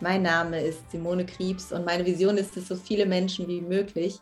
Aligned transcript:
Mein 0.00 0.22
Name 0.22 0.60
ist 0.60 0.92
Simone 0.92 1.26
Kriebs 1.26 1.72
und 1.72 1.84
meine 1.84 2.06
Vision 2.06 2.38
ist 2.38 2.56
es, 2.56 2.68
so 2.68 2.76
viele 2.76 3.04
Menschen 3.04 3.48
wie 3.48 3.60
möglich 3.60 4.20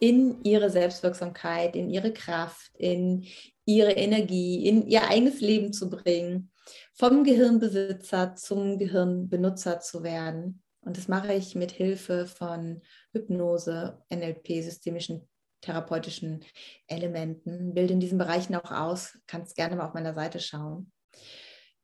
in 0.00 0.42
ihre 0.42 0.70
Selbstwirksamkeit, 0.70 1.76
in 1.76 1.90
ihre 1.90 2.14
Kraft, 2.14 2.72
in 2.78 3.26
ihre 3.66 3.92
Energie, 3.92 4.66
in 4.66 4.86
ihr 4.86 5.06
eigenes 5.06 5.42
Leben 5.42 5.74
zu 5.74 5.90
bringen, 5.90 6.50
vom 6.94 7.24
Gehirnbesitzer 7.24 8.34
zum 8.36 8.78
Gehirnbenutzer 8.78 9.80
zu 9.80 10.02
werden. 10.02 10.62
Und 10.80 10.96
das 10.96 11.08
mache 11.08 11.34
ich 11.34 11.54
mit 11.54 11.72
Hilfe 11.72 12.26
von 12.26 12.80
Hypnose, 13.12 14.02
NLP, 14.10 14.62
systemischen 14.62 15.28
therapeutischen 15.60 16.42
Elementen. 16.86 17.74
Bilde 17.74 17.92
in 17.92 18.00
diesen 18.00 18.18
Bereichen 18.18 18.54
auch 18.54 18.72
aus, 18.72 19.18
kannst 19.26 19.56
gerne 19.56 19.76
mal 19.76 19.86
auf 19.86 19.94
meiner 19.94 20.14
Seite 20.14 20.40
schauen. 20.40 20.90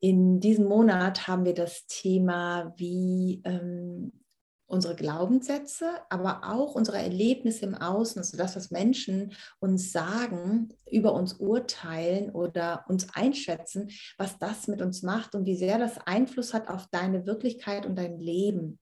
In 0.01 0.41
diesem 0.41 0.67
Monat 0.67 1.27
haben 1.27 1.45
wir 1.45 1.55
das 1.55 1.87
Thema, 1.87 2.73
wie 2.77 3.43
ähm, 3.45 4.13
unsere 4.69 4.95
Glaubenssätze, 4.95 5.91
aber 6.11 6.43
auch 6.45 6.75
unsere 6.75 6.99
Erlebnisse 6.99 7.65
im 7.65 7.75
Außen, 7.75 8.19
also 8.21 8.37
das, 8.37 8.55
was 8.55 8.71
Menschen 8.71 9.33
uns 9.59 9.91
sagen, 9.93 10.69
über 10.91 11.15
uns 11.15 11.35
urteilen 11.35 12.31
oder 12.31 12.85
uns 12.87 13.09
einschätzen, 13.15 13.91
was 14.19 14.39
das 14.39 14.69
mit 14.69 14.83
uns 14.83 15.03
macht 15.03 15.35
und 15.35 15.47
wie 15.47 15.57
sehr 15.57 15.79
das 15.79 15.99
Einfluss 16.07 16.53
hat 16.53 16.69
auf 16.69 16.87
deine 16.91 17.27
Wirklichkeit 17.27 17.87
und 17.87 17.97
dein 17.97 18.19
Leben. 18.19 18.79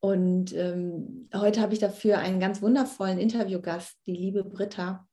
Und 0.00 0.52
ähm, 0.54 1.28
heute 1.34 1.60
habe 1.62 1.72
ich 1.72 1.78
dafür 1.78 2.18
einen 2.18 2.40
ganz 2.40 2.60
wundervollen 2.60 3.18
Interviewgast, 3.18 3.96
die 4.06 4.12
liebe 4.12 4.44
Britta. 4.44 5.06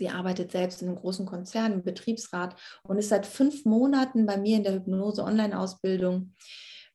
Sie 0.00 0.08
arbeitet 0.08 0.50
selbst 0.50 0.80
in 0.80 0.88
einem 0.88 0.96
großen 0.96 1.26
Konzern, 1.26 1.74
im 1.74 1.82
Betriebsrat 1.82 2.56
und 2.84 2.96
ist 2.96 3.10
seit 3.10 3.26
fünf 3.26 3.66
Monaten 3.66 4.24
bei 4.24 4.38
mir 4.38 4.56
in 4.56 4.64
der 4.64 4.72
Hypnose-Online-Ausbildung. 4.72 6.32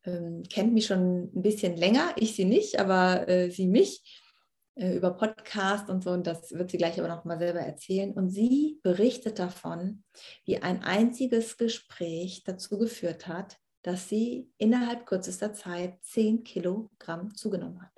Ähm, 0.06 0.42
kennt 0.52 0.74
mich 0.74 0.88
schon 0.88 1.30
ein 1.36 1.44
bisschen 1.44 1.78
länger, 1.78 2.14
ich 2.16 2.36
sie 2.36 2.46
nicht, 2.46 2.80
aber 2.80 3.30
äh, 3.30 3.52
sie 3.52 3.68
mich 3.68 4.24
äh, 4.74 4.96
über 4.96 5.12
Podcast 5.12 5.92
und 5.92 6.04
so. 6.04 6.10
Und 6.10 6.26
das 6.26 6.52
wird 6.52 6.72
sie 6.72 6.80
gleich 6.80 6.98
aber 6.98 7.08
noch 7.08 7.26
mal 7.26 7.38
selber 7.38 7.60
erzählen. 7.60 8.12
Und 8.12 8.32
sie 8.32 8.80
berichtet 8.82 9.38
davon, 9.38 10.04
wie 10.44 10.58
ein 10.58 10.82
einziges 10.82 11.58
Gespräch 11.58 12.44
dazu 12.44 12.80
geführt 12.80 13.28
hat, 13.28 13.58
dass 13.84 14.10
sie 14.10 14.50
innerhalb 14.58 15.06
kürzester 15.06 15.54
Zeit 15.54 16.00
10 16.02 16.44
Kilogramm 16.44 17.36
zugenommen 17.36 17.84
hat. 17.84 17.95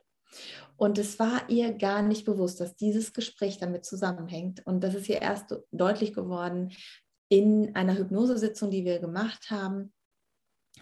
Und 0.77 0.97
es 0.97 1.17
war 1.19 1.49
ihr 1.49 1.73
gar 1.73 2.01
nicht 2.01 2.25
bewusst, 2.25 2.59
dass 2.59 2.75
dieses 2.75 3.13
Gespräch 3.13 3.57
damit 3.57 3.85
zusammenhängt. 3.85 4.65
Und 4.65 4.81
das 4.81 4.93
ist 4.93 5.09
ihr 5.09 5.21
erst 5.21 5.55
deutlich 5.71 6.13
geworden 6.13 6.71
in 7.29 7.75
einer 7.75 7.97
Hypnosesitzung, 7.97 8.71
die 8.71 8.85
wir 8.85 8.99
gemacht 8.99 9.49
haben 9.49 9.93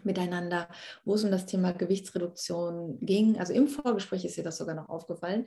miteinander, 0.03 0.67
wo 1.03 1.15
es 1.15 1.23
um 1.23 1.31
das 1.31 1.45
Thema 1.45 1.71
Gewichtsreduktion 1.71 2.99
ging. 3.01 3.37
Also 3.39 3.53
im 3.53 3.67
Vorgespräch 3.67 4.25
ist 4.25 4.37
ihr 4.37 4.43
das 4.43 4.57
sogar 4.57 4.75
noch 4.75 4.89
aufgefallen. 4.89 5.45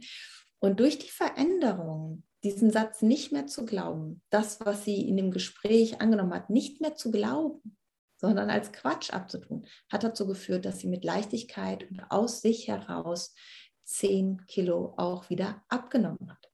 Und 0.60 0.80
durch 0.80 0.98
die 0.98 1.10
Veränderung, 1.10 2.24
diesen 2.42 2.70
Satz 2.70 3.02
nicht 3.02 3.32
mehr 3.32 3.46
zu 3.46 3.64
glauben, 3.64 4.22
das, 4.30 4.60
was 4.60 4.84
sie 4.84 5.08
in 5.08 5.16
dem 5.16 5.30
Gespräch 5.30 6.00
angenommen 6.00 6.34
hat, 6.34 6.50
nicht 6.50 6.80
mehr 6.80 6.94
zu 6.94 7.10
glauben, 7.10 7.76
sondern 8.20 8.50
als 8.50 8.72
Quatsch 8.72 9.10
abzutun, 9.10 9.66
hat 9.90 10.02
dazu 10.02 10.26
geführt, 10.26 10.64
dass 10.64 10.80
sie 10.80 10.88
mit 10.88 11.04
Leichtigkeit 11.04 11.88
und 11.88 12.00
aus 12.10 12.40
sich 12.40 12.66
heraus 12.66 13.34
10 13.88 14.44
Kilo 14.46 14.94
auch 14.96 15.30
wieder 15.30 15.64
abgenommen 15.68 16.30
hat. 16.30 16.50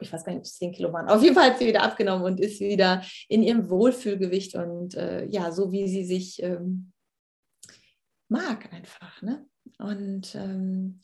Ich 0.00 0.12
weiß 0.12 0.24
gar 0.24 0.32
nicht, 0.32 0.40
ob 0.40 0.44
es 0.44 0.56
10 0.56 0.72
Kilo 0.72 0.92
waren. 0.92 1.08
Auf 1.08 1.22
jeden 1.22 1.34
Fall 1.34 1.50
hat 1.50 1.58
sie 1.58 1.66
wieder 1.66 1.82
abgenommen 1.82 2.24
und 2.24 2.40
ist 2.40 2.60
wieder 2.60 3.02
in 3.28 3.42
ihrem 3.42 3.68
Wohlfühlgewicht 3.70 4.54
und 4.54 4.94
äh, 4.94 5.26
ja, 5.26 5.50
so 5.50 5.72
wie 5.72 5.88
sie 5.88 6.04
sich 6.04 6.42
ähm, 6.42 6.92
mag 8.28 8.72
einfach. 8.72 9.20
Ne? 9.22 9.46
Und 9.78 10.34
ähm, 10.34 11.00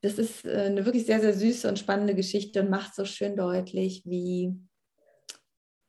das 0.00 0.18
ist 0.18 0.44
äh, 0.44 0.66
eine 0.66 0.84
wirklich 0.84 1.06
sehr, 1.06 1.20
sehr 1.20 1.34
süße 1.34 1.68
und 1.68 1.78
spannende 1.78 2.14
Geschichte 2.14 2.60
und 2.60 2.70
macht 2.70 2.94
so 2.94 3.04
schön 3.04 3.36
deutlich, 3.36 4.02
wie 4.04 4.56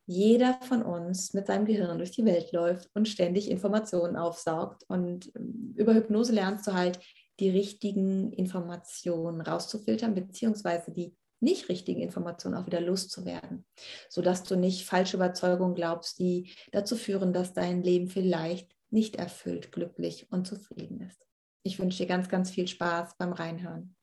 jeder 0.05 0.59
von 0.61 0.83
uns 0.83 1.33
mit 1.33 1.47
seinem 1.47 1.65
Gehirn 1.65 1.97
durch 1.97 2.11
die 2.11 2.25
Welt 2.25 2.51
läuft 2.51 2.89
und 2.93 3.07
ständig 3.07 3.49
Informationen 3.49 4.17
aufsaugt. 4.17 4.83
Und 4.87 5.31
ähm, 5.35 5.73
über 5.75 5.95
Hypnose 5.95 6.33
lernst 6.33 6.67
du 6.67 6.73
halt, 6.73 6.99
die 7.39 7.49
richtigen 7.49 8.31
Informationen 8.31 9.41
rauszufiltern, 9.41 10.13
beziehungsweise 10.13 10.91
die 10.91 11.15
nicht 11.39 11.69
richtigen 11.69 12.01
Informationen 12.01 12.55
auch 12.55 12.67
wieder 12.67 12.81
loszuwerden, 12.81 13.65
sodass 14.09 14.43
du 14.43 14.55
nicht 14.55 14.85
falsche 14.85 15.17
Überzeugungen 15.17 15.75
glaubst, 15.75 16.19
die 16.19 16.53
dazu 16.71 16.95
führen, 16.95 17.33
dass 17.33 17.53
dein 17.53 17.81
Leben 17.81 18.07
vielleicht 18.07 18.75
nicht 18.91 19.15
erfüllt, 19.15 19.71
glücklich 19.71 20.27
und 20.31 20.45
zufrieden 20.45 21.01
ist. 21.01 21.25
Ich 21.63 21.79
wünsche 21.79 21.99
dir 21.99 22.07
ganz, 22.07 22.29
ganz 22.29 22.51
viel 22.51 22.67
Spaß 22.67 23.17
beim 23.17 23.33
Reinhören. 23.33 23.95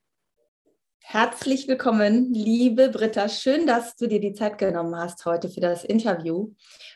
Herzlich 1.01 1.67
willkommen, 1.67 2.33
liebe 2.33 2.89
Britta. 2.89 3.29
Schön, 3.29 3.65
dass 3.65 3.95
du 3.95 4.07
dir 4.07 4.19
die 4.19 4.33
Zeit 4.33 4.57
genommen 4.57 4.95
hast 4.95 5.25
heute 5.25 5.49
für 5.49 5.61
das 5.61 5.83
Interview. 5.83 6.53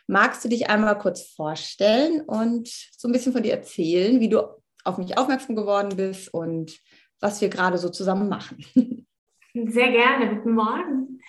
Magst 0.07 0.43
du 0.43 0.49
dich 0.49 0.69
einmal 0.69 0.97
kurz 0.99 1.23
vorstellen 1.23 2.21
und 2.21 2.67
so 2.67 3.07
ein 3.07 3.11
bisschen 3.11 3.33
von 3.33 3.43
dir 3.43 3.53
erzählen, 3.53 4.19
wie 4.19 4.29
du 4.29 4.43
auf 4.83 4.97
mich 4.97 5.17
aufmerksam 5.17 5.55
geworden 5.55 5.95
bist 5.95 6.33
und 6.33 6.79
was 7.19 7.41
wir 7.41 7.49
gerade 7.49 7.77
so 7.77 7.89
zusammen 7.89 8.29
machen? 8.29 8.65
Sehr 9.53 9.91
gerne. 9.91 10.35
Guten 10.35 10.53
Morgen. 10.53 11.21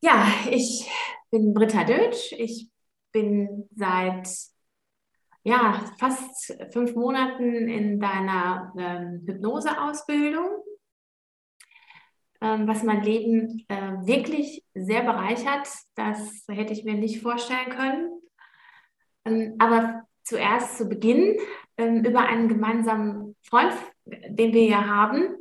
Ja, 0.00 0.26
ich 0.50 0.90
bin 1.30 1.52
Britta 1.52 1.84
Dötsch. 1.84 2.32
Ich 2.32 2.70
bin 3.12 3.68
seit 3.74 4.28
ja, 5.44 5.84
fast 5.98 6.56
fünf 6.72 6.94
Monaten 6.94 7.68
in 7.68 8.00
deiner 8.00 8.72
ähm, 8.76 9.22
Hypnoseausbildung 9.26 10.64
ähm, 12.40 12.66
was 12.68 12.82
mein 12.82 13.02
Leben 13.02 13.64
äh, 13.68 13.92
wirklich 14.06 14.64
sehr 14.74 15.02
bereichert. 15.02 15.68
Das 15.94 16.44
hätte 16.48 16.72
ich 16.72 16.84
mir 16.84 16.94
nicht 16.94 17.22
vorstellen 17.22 17.70
können. 17.70 18.20
Ähm, 19.24 19.54
aber 19.58 20.02
zuerst 20.22 20.76
zu 20.76 20.88
Beginn 20.88 21.38
ähm, 21.78 22.04
über 22.04 22.20
einen 22.20 22.48
gemeinsamen 22.48 23.36
Freund, 23.42 23.72
den 24.04 24.52
wir 24.52 24.64
ja 24.64 24.86
haben, 24.86 25.36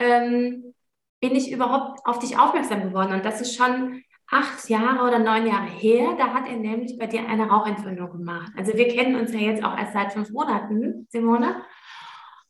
bin 0.00 1.34
ich 1.34 1.50
überhaupt 1.50 2.06
auf 2.06 2.20
dich 2.20 2.38
aufmerksam 2.38 2.82
geworden. 2.84 3.14
Und 3.14 3.24
das 3.24 3.40
ist 3.40 3.56
schon 3.56 4.04
acht 4.30 4.68
Jahre 4.68 5.06
oder 5.06 5.18
neun 5.18 5.46
Jahre 5.46 5.68
her. 5.68 6.14
Da 6.18 6.32
hat 6.34 6.48
er 6.48 6.56
nämlich 6.56 6.98
bei 6.98 7.06
dir 7.06 7.26
eine 7.26 7.48
Rauchentwöhnung 7.48 8.10
gemacht. 8.12 8.52
Also 8.56 8.74
wir 8.74 8.88
kennen 8.88 9.16
uns 9.16 9.32
ja 9.32 9.40
jetzt 9.40 9.64
auch 9.64 9.76
erst 9.76 9.94
seit 9.94 10.12
fünf 10.12 10.30
Monaten, 10.30 11.06
Simone, 11.10 11.62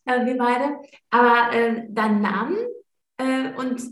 äh, 0.05 0.27
wir 0.27 0.37
beide. 0.37 0.79
Aber 1.11 1.53
äh, 1.53 1.87
dein 1.89 2.21
Name 2.21 2.57
äh, 3.19 3.53
und 3.57 3.83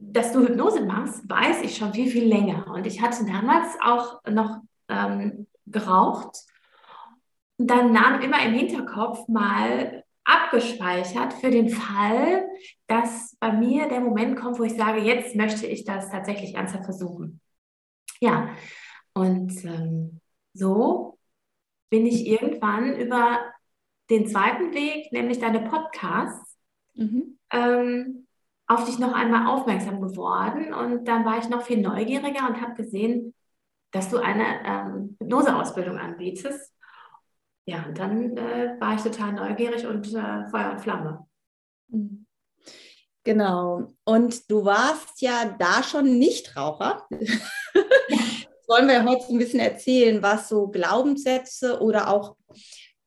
dass 0.00 0.32
du 0.32 0.40
Hypnose 0.40 0.84
machst, 0.84 1.28
weiß 1.28 1.62
ich 1.62 1.76
schon 1.76 1.92
viel, 1.92 2.08
viel 2.08 2.26
länger. 2.26 2.68
Und 2.68 2.86
ich 2.86 3.02
hatte 3.02 3.24
damals 3.26 3.76
auch 3.82 4.22
noch 4.24 4.60
ähm, 4.88 5.46
geraucht 5.66 6.36
dann 7.66 7.92
nahm 7.92 8.20
immer 8.20 8.42
im 8.44 8.54
Hinterkopf 8.54 9.28
mal 9.28 10.04
abgespeichert 10.24 11.32
für 11.34 11.50
den 11.50 11.68
Fall, 11.68 12.46
dass 12.86 13.36
bei 13.40 13.52
mir 13.52 13.88
der 13.88 14.00
Moment 14.00 14.38
kommt, 14.38 14.58
wo 14.58 14.64
ich 14.64 14.76
sage, 14.76 15.00
jetzt 15.00 15.34
möchte 15.34 15.66
ich 15.66 15.84
das 15.84 16.10
tatsächlich 16.10 16.54
ernsthaft 16.54 16.84
versuchen. 16.84 17.40
Ja, 18.20 18.50
und 19.14 19.64
ähm, 19.64 20.20
so 20.52 21.18
bin 21.90 22.06
ich 22.06 22.26
irgendwann 22.26 22.96
über 22.96 23.40
den 24.10 24.26
zweiten 24.26 24.72
Weg, 24.74 25.12
nämlich 25.12 25.38
deine 25.38 25.60
Podcasts, 25.60 26.58
mhm. 26.94 27.38
ähm, 27.52 28.26
auf 28.66 28.84
dich 28.84 28.98
noch 28.98 29.12
einmal 29.12 29.48
aufmerksam 29.48 30.00
geworden 30.00 30.72
und 30.72 31.08
dann 31.08 31.24
war 31.24 31.38
ich 31.38 31.48
noch 31.48 31.62
viel 31.62 31.80
neugieriger 31.80 32.46
und 32.46 32.60
habe 32.60 32.74
gesehen, 32.74 33.34
dass 33.90 34.10
du 34.10 34.18
eine 34.18 34.44
ähm, 34.64 35.16
Hypnoseausbildung 35.20 35.98
anbietest. 35.98 36.72
Ja, 37.66 37.84
und 37.86 37.98
dann 37.98 38.36
äh, 38.36 38.76
war 38.80 38.94
ich 38.94 39.02
total 39.02 39.32
neugierig 39.32 39.86
und 39.86 40.12
äh, 40.14 40.46
Feuer 40.50 40.72
und 40.72 40.80
Flamme. 40.80 41.26
Mhm. 41.88 42.26
Genau. 43.24 43.92
Und 44.04 44.50
du 44.50 44.64
warst 44.64 45.20
ja 45.20 45.54
da 45.58 45.82
schon 45.82 46.18
Nichtraucher. 46.18 47.06
Wollen 48.66 48.88
wir 48.88 49.04
heute 49.04 49.26
ein 49.28 49.38
bisschen 49.38 49.60
erzählen, 49.60 50.22
was 50.22 50.48
so 50.48 50.68
Glaubenssätze 50.68 51.80
oder 51.80 52.08
auch 52.08 52.36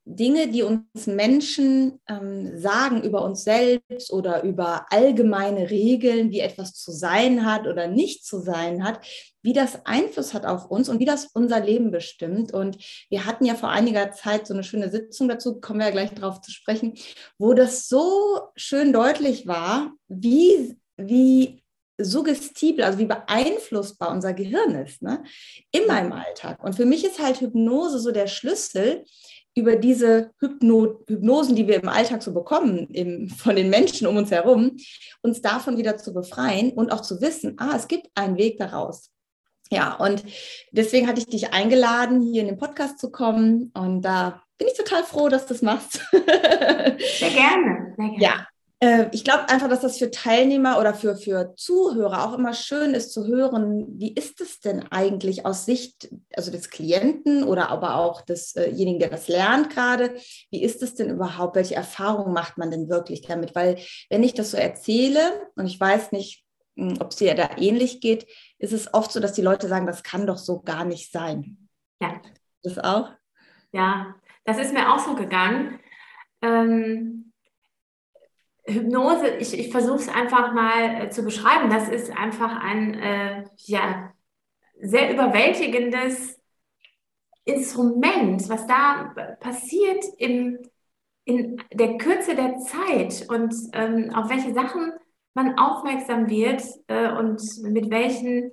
Dinge, 0.06 0.50
die 0.50 0.64
uns 0.64 1.08
Menschen 1.08 2.02
ähm, 2.10 2.60
sagen 2.60 3.04
über 3.04 3.24
uns 3.24 3.44
selbst 3.44 4.12
oder 4.12 4.44
über 4.44 4.86
allgemeine 4.90 5.70
Regeln, 5.70 6.32
wie 6.32 6.42
etwas 6.42 6.74
zu 6.74 6.92
sein 6.92 7.46
hat 7.46 7.68
oder 7.68 7.88
nicht 7.88 8.26
zu 8.26 8.40
sein 8.40 8.84
hat, 8.84 9.00
wie 9.42 9.54
das 9.54 9.86
Einfluss 9.86 10.34
hat 10.34 10.46
auf 10.46 10.70
uns 10.70 10.90
und 10.90 11.00
wie 11.00 11.06
das 11.06 11.28
unser 11.34 11.62
Leben 11.62 11.92
bestimmt. 11.92 12.54
Und 12.54 12.78
wir 13.10 13.26
hatten 13.26 13.46
ja 13.46 13.56
vor 13.56 13.70
einiger 13.70 14.12
Zeit 14.12 14.46
so 14.46 14.54
eine 14.54 14.64
schöne 14.64 14.90
Sitzung 14.90 15.30
dazu, 15.30 15.62
kommen 15.62 15.80
wir 15.80 15.88
ja 15.88 15.92
gleich 15.92 16.14
drauf 16.14 16.42
zu 16.42 16.52
sprechen, 16.52 16.96
wo 17.38 17.54
das 17.54 17.88
so 17.88 18.42
schön 18.56 18.92
deutlich 18.92 19.48
war, 19.48 19.94
wie, 20.10 20.78
wie 20.98 21.64
suggestibel, 21.98 22.84
also 22.84 23.00
wie 23.00 23.06
beeinflussbar 23.06 24.12
unser 24.12 24.34
Gehirn 24.34 24.76
ist, 24.76 25.02
ne? 25.02 25.24
immer 25.72 26.02
im 26.02 26.12
Alltag. 26.12 26.64
Und 26.64 26.76
für 26.76 26.86
mich 26.86 27.06
ist 27.06 27.20
halt 27.20 27.40
Hypnose 27.40 28.00
so 28.00 28.12
der 28.12 28.28
Schlüssel, 28.28 29.06
über 29.56 29.76
diese 29.76 30.32
Hypno 30.40 31.00
Hypnosen, 31.08 31.56
die 31.56 31.68
wir 31.68 31.82
im 31.82 31.90
Alltag 31.90 32.24
so 32.24 32.34
bekommen, 32.34 32.88
im, 32.92 33.30
von 33.30 33.56
den 33.56 33.70
Menschen 33.70 34.08
um 34.08 34.18
uns 34.18 34.32
herum, 34.32 34.78
uns 35.22 35.42
davon 35.42 35.78
wieder 35.78 35.98
zu 35.98 36.14
befreien 36.14 36.72
und 36.72 36.92
auch 36.92 37.02
zu 37.02 37.22
wissen, 37.22 37.56
ah, 37.60 37.74
es 37.76 37.88
gibt 37.88 38.08
einen 38.16 38.38
Weg 38.38 38.58
daraus. 38.58 39.12
Ja, 39.72 39.96
und 39.96 40.24
deswegen 40.72 41.08
hatte 41.08 41.20
ich 41.20 41.28
dich 41.28 41.54
eingeladen, 41.54 42.22
hier 42.22 42.42
in 42.42 42.48
den 42.48 42.58
Podcast 42.58 43.00
zu 43.00 43.12
kommen. 43.12 43.72
Und 43.74 44.02
da 44.02 44.44
bin 44.58 44.68
ich 44.68 44.78
total 44.78 45.04
froh, 45.04 45.30
dass 45.30 45.48
du 45.48 45.54
das 45.54 45.62
machst. 45.62 46.00
Sehr 46.12 47.30
gerne. 47.32 47.94
Sehr 47.96 48.10
gerne. 48.10 48.20
Ja, 48.20 48.48
ich 49.12 49.24
glaube 49.24 49.50
einfach, 49.50 49.70
dass 49.70 49.82
das 49.82 49.98
für 49.98 50.10
Teilnehmer 50.10 50.80
oder 50.80 50.94
für, 50.94 51.16
für 51.16 51.56
Zuhörer 51.56 52.28
auch 52.28 52.38
immer 52.38 52.54
schön 52.54 52.94
ist 52.94 53.12
zu 53.12 53.28
hören, 53.28 53.86
wie 54.00 54.14
ist 54.14 54.42
es 54.42 54.60
denn 54.60 54.84
eigentlich 54.92 55.46
aus 55.46 55.66
Sicht 55.66 56.10
also 56.36 56.52
des 56.52 56.70
Klienten 56.70 57.44
oder 57.44 57.70
aber 57.70 57.96
auch 57.96 58.22
desjenigen, 58.22 59.00
der 59.00 59.10
das 59.10 59.28
lernt 59.28 59.70
gerade, 59.70 60.16
wie 60.50 60.64
ist 60.64 60.82
es 60.82 60.96
denn 60.96 61.10
überhaupt, 61.10 61.56
welche 61.56 61.76
Erfahrungen 61.76 62.34
macht 62.34 62.58
man 62.58 62.72
denn 62.72 62.90
wirklich 62.90 63.22
damit? 63.22 63.54
Weil 63.54 63.78
wenn 64.10 64.24
ich 64.24 64.34
das 64.34 64.52
so 64.52 64.58
erzähle 64.58 65.20
und 65.56 65.68
ich 65.68 65.80
weiß 65.80 66.12
nicht, 66.12 66.44
hm, 66.76 66.98
ob 67.00 67.12
es 67.12 67.18
dir 67.18 67.36
da 67.36 67.52
ähnlich 67.58 68.02
geht, 68.02 68.26
ist 68.58 68.74
es 68.74 68.94
oft 68.94 69.12
so, 69.12 69.20
dass 69.20 69.34
die 69.34 69.42
Leute 69.42 69.68
sagen, 69.68 69.86
das 69.86 70.04
kann 70.04 70.26
doch 70.26 70.38
so 70.38 70.62
gar 70.62 70.86
nicht 70.86 71.12
sein. 71.12 71.70
Ja. 72.02 72.22
Das 72.64 72.80
auch? 72.80 73.12
Ja, 73.72 74.16
das 74.46 74.58
ist 74.58 74.74
mir 74.74 74.92
auch 74.92 75.00
so 75.00 75.16
gegangen. 75.16 75.80
Ähm 76.42 77.33
Hypnose, 78.66 79.28
ich, 79.40 79.58
ich 79.58 79.72
versuche 79.72 79.98
es 79.98 80.10
einfach 80.10 80.54
mal 80.54 81.04
äh, 81.04 81.10
zu 81.10 81.24
beschreiben. 81.24 81.70
Das 81.70 81.90
ist 81.90 82.12
einfach 82.12 82.64
ein 82.64 82.94
äh, 82.94 83.44
ja, 83.58 84.14
sehr 84.80 85.14
überwältigendes 85.14 86.40
Instrument, 87.46 88.48
was 88.48 88.66
da 88.68 89.14
passiert 89.42 90.04
im, 90.18 90.60
in 91.26 91.62
der 91.74 91.98
Kürze 91.98 92.36
der 92.36 92.58
Zeit 92.60 93.28
und 93.30 93.54
ähm, 93.74 94.12
auf 94.14 94.30
welche 94.30 94.54
Sachen 94.54 94.94
man 95.34 95.58
aufmerksam 95.58 96.30
wird 96.30 96.64
äh, 96.88 97.12
und 97.12 97.42
mit 97.64 97.90
welchen 97.90 98.52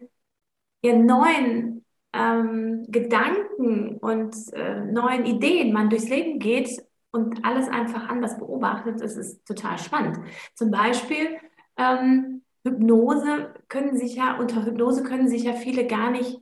ja, 0.82 0.96
neuen 0.96 1.84
ähm, 2.12 2.84
Gedanken 2.88 3.98
und 3.98 4.34
äh, 4.54 4.80
neuen 4.86 5.24
Ideen 5.24 5.72
man 5.72 5.90
durchs 5.90 6.08
Leben 6.08 6.40
geht 6.40 6.82
und 7.12 7.44
alles 7.44 7.68
einfach 7.68 8.08
anders 8.08 8.38
beobachtet, 8.38 9.00
das 9.00 9.16
ist 9.16 9.46
total 9.46 9.78
spannend. 9.78 10.18
Zum 10.54 10.70
Beispiel 10.70 11.38
ähm, 11.76 12.42
Hypnose 12.64 13.54
können 13.68 13.96
sich 13.96 14.16
ja, 14.16 14.38
unter 14.38 14.64
Hypnose 14.64 15.02
können 15.02 15.28
sich 15.28 15.44
ja 15.44 15.54
viele 15.54 15.86
gar 15.86 16.10
nicht 16.10 16.40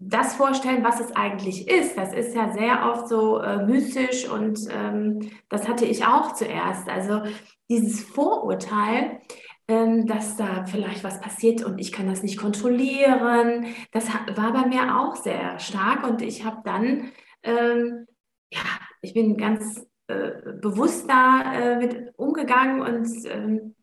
das 0.00 0.34
vorstellen, 0.36 0.84
was 0.84 1.00
es 1.00 1.14
eigentlich 1.16 1.68
ist. 1.68 1.96
Das 1.96 2.12
ist 2.12 2.34
ja 2.34 2.52
sehr 2.52 2.88
oft 2.90 3.08
so 3.08 3.38
äh, 3.38 3.64
mystisch 3.66 4.28
und 4.28 4.60
ähm, 4.70 5.30
das 5.48 5.68
hatte 5.68 5.84
ich 5.86 6.06
auch 6.06 6.32
zuerst. 6.34 6.88
Also 6.88 7.22
dieses 7.68 8.02
Vorurteil, 8.02 9.20
ähm, 9.66 10.06
dass 10.06 10.36
da 10.36 10.66
vielleicht 10.66 11.02
was 11.02 11.20
passiert 11.20 11.64
und 11.64 11.78
ich 11.78 11.90
kann 11.90 12.06
das 12.06 12.22
nicht 12.22 12.38
kontrollieren, 12.38 13.66
das 13.90 14.08
war 14.36 14.52
bei 14.52 14.66
mir 14.66 14.98
auch 14.98 15.16
sehr 15.16 15.58
stark 15.58 16.06
und 16.08 16.22
ich 16.22 16.44
habe 16.44 16.58
dann 16.64 17.10
ähm, 17.42 18.06
ja, 18.50 18.60
ich 19.02 19.14
bin 19.14 19.36
ganz 19.36 19.86
äh, 20.08 20.52
bewusst 20.60 21.08
da 21.08 21.52
äh, 21.52 21.76
mit 21.76 22.12
umgegangen 22.16 22.80
und 22.80 23.08
ähm, 23.26 23.74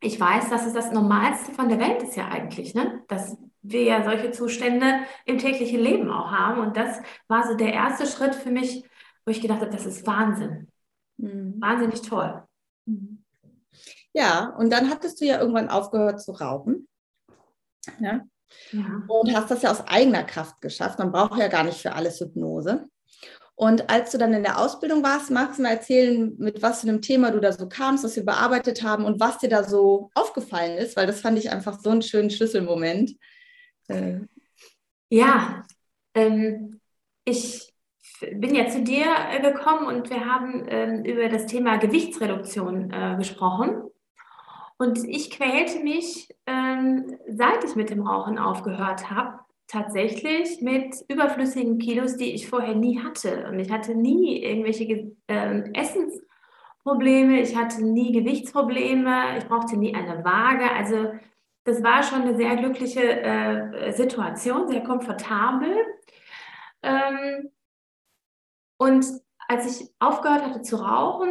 ich 0.00 0.20
weiß, 0.20 0.50
dass 0.50 0.66
es 0.66 0.74
das 0.74 0.92
Normalste 0.92 1.52
von 1.52 1.68
der 1.68 1.80
Welt 1.80 2.02
ist 2.02 2.16
ja 2.16 2.28
eigentlich, 2.28 2.74
ne? 2.74 3.02
dass 3.08 3.36
wir 3.62 3.82
ja 3.82 4.04
solche 4.04 4.30
Zustände 4.30 5.00
im 5.24 5.38
täglichen 5.38 5.80
Leben 5.80 6.10
auch 6.10 6.30
haben. 6.30 6.60
Und 6.60 6.76
das 6.76 7.00
war 7.28 7.46
so 7.46 7.54
der 7.54 7.72
erste 7.72 8.06
Schritt 8.06 8.34
für 8.34 8.50
mich, 8.50 8.84
wo 9.24 9.30
ich 9.30 9.40
gedacht 9.40 9.60
habe, 9.60 9.70
das 9.70 9.86
ist 9.86 10.06
Wahnsinn. 10.06 10.68
Mhm. 11.16 11.60
Wahnsinnig 11.60 12.02
toll. 12.02 12.44
Mhm. 12.84 13.24
Ja, 14.12 14.54
und 14.58 14.70
dann 14.70 14.90
hattest 14.90 15.20
du 15.20 15.24
ja 15.24 15.40
irgendwann 15.40 15.68
aufgehört 15.68 16.22
zu 16.22 16.32
rauchen. 16.32 16.88
Ne? 17.98 18.28
Ja. 18.70 19.02
Und 19.08 19.34
hast 19.34 19.50
das 19.50 19.62
ja 19.62 19.70
aus 19.70 19.86
eigener 19.86 20.24
Kraft 20.24 20.60
geschafft. 20.60 20.98
Man 20.98 21.12
braucht 21.12 21.38
ja 21.38 21.48
gar 21.48 21.64
nicht 21.64 21.80
für 21.82 21.92
alles 21.92 22.20
Hypnose. 22.20 22.88
Und 23.58 23.88
als 23.88 24.12
du 24.12 24.18
dann 24.18 24.34
in 24.34 24.42
der 24.42 24.58
Ausbildung 24.58 25.02
warst, 25.02 25.30
magst 25.30 25.58
du 25.58 25.62
mal 25.62 25.70
erzählen, 25.70 26.34
mit 26.38 26.60
was 26.60 26.82
für 26.82 26.88
einem 26.88 27.00
Thema 27.00 27.30
du 27.30 27.40
da 27.40 27.52
so 27.52 27.68
kamst, 27.68 28.04
was 28.04 28.14
wir 28.14 28.24
bearbeitet 28.24 28.82
haben 28.82 29.06
und 29.06 29.18
was 29.18 29.38
dir 29.38 29.48
da 29.48 29.64
so 29.64 30.10
aufgefallen 30.14 30.76
ist, 30.76 30.94
weil 30.94 31.06
das 31.06 31.22
fand 31.22 31.38
ich 31.38 31.50
einfach 31.50 31.80
so 31.80 31.88
einen 31.88 32.02
schönen 32.02 32.28
Schlüsselmoment. 32.28 33.16
Äh. 33.88 34.20
Ja, 35.08 35.64
ähm, 36.14 36.80
ich 37.24 37.72
bin 38.20 38.54
ja 38.54 38.68
zu 38.68 38.82
dir 38.82 39.06
äh, 39.30 39.40
gekommen 39.40 39.86
und 39.86 40.10
wir 40.10 40.26
haben 40.26 40.66
ähm, 40.68 41.04
über 41.06 41.30
das 41.30 41.46
Thema 41.46 41.78
Gewichtsreduktion 41.78 42.90
äh, 42.90 43.16
gesprochen. 43.16 43.84
Und 44.76 45.02
ich 45.08 45.30
quälte 45.30 45.80
mich, 45.80 46.28
ähm, 46.46 47.18
seit 47.26 47.64
ich 47.64 47.74
mit 47.74 47.88
dem 47.88 48.06
Rauchen 48.06 48.38
aufgehört 48.38 49.10
habe, 49.10 49.45
tatsächlich 49.66 50.60
mit 50.60 50.94
überflüssigen 51.08 51.78
Kilos, 51.78 52.16
die 52.16 52.32
ich 52.32 52.48
vorher 52.48 52.74
nie 52.74 53.00
hatte. 53.02 53.48
Und 53.48 53.58
ich 53.58 53.70
hatte 53.70 53.94
nie 53.94 54.42
irgendwelche 54.42 55.12
äh, 55.26 55.72
Essensprobleme, 55.72 57.40
ich 57.40 57.56
hatte 57.56 57.84
nie 57.84 58.12
Gewichtsprobleme, 58.12 59.38
ich 59.38 59.46
brauchte 59.46 59.76
nie 59.76 59.94
eine 59.94 60.24
Waage. 60.24 60.70
Also 60.70 61.12
das 61.64 61.82
war 61.82 62.02
schon 62.04 62.22
eine 62.22 62.36
sehr 62.36 62.56
glückliche 62.56 63.02
äh, 63.02 63.92
Situation, 63.92 64.68
sehr 64.68 64.84
komfortabel. 64.84 65.74
Ähm, 66.82 67.50
und 68.78 69.04
als 69.48 69.80
ich 69.80 69.88
aufgehört 69.98 70.42
hatte 70.42 70.62
zu 70.62 70.76
rauchen, 70.76 71.30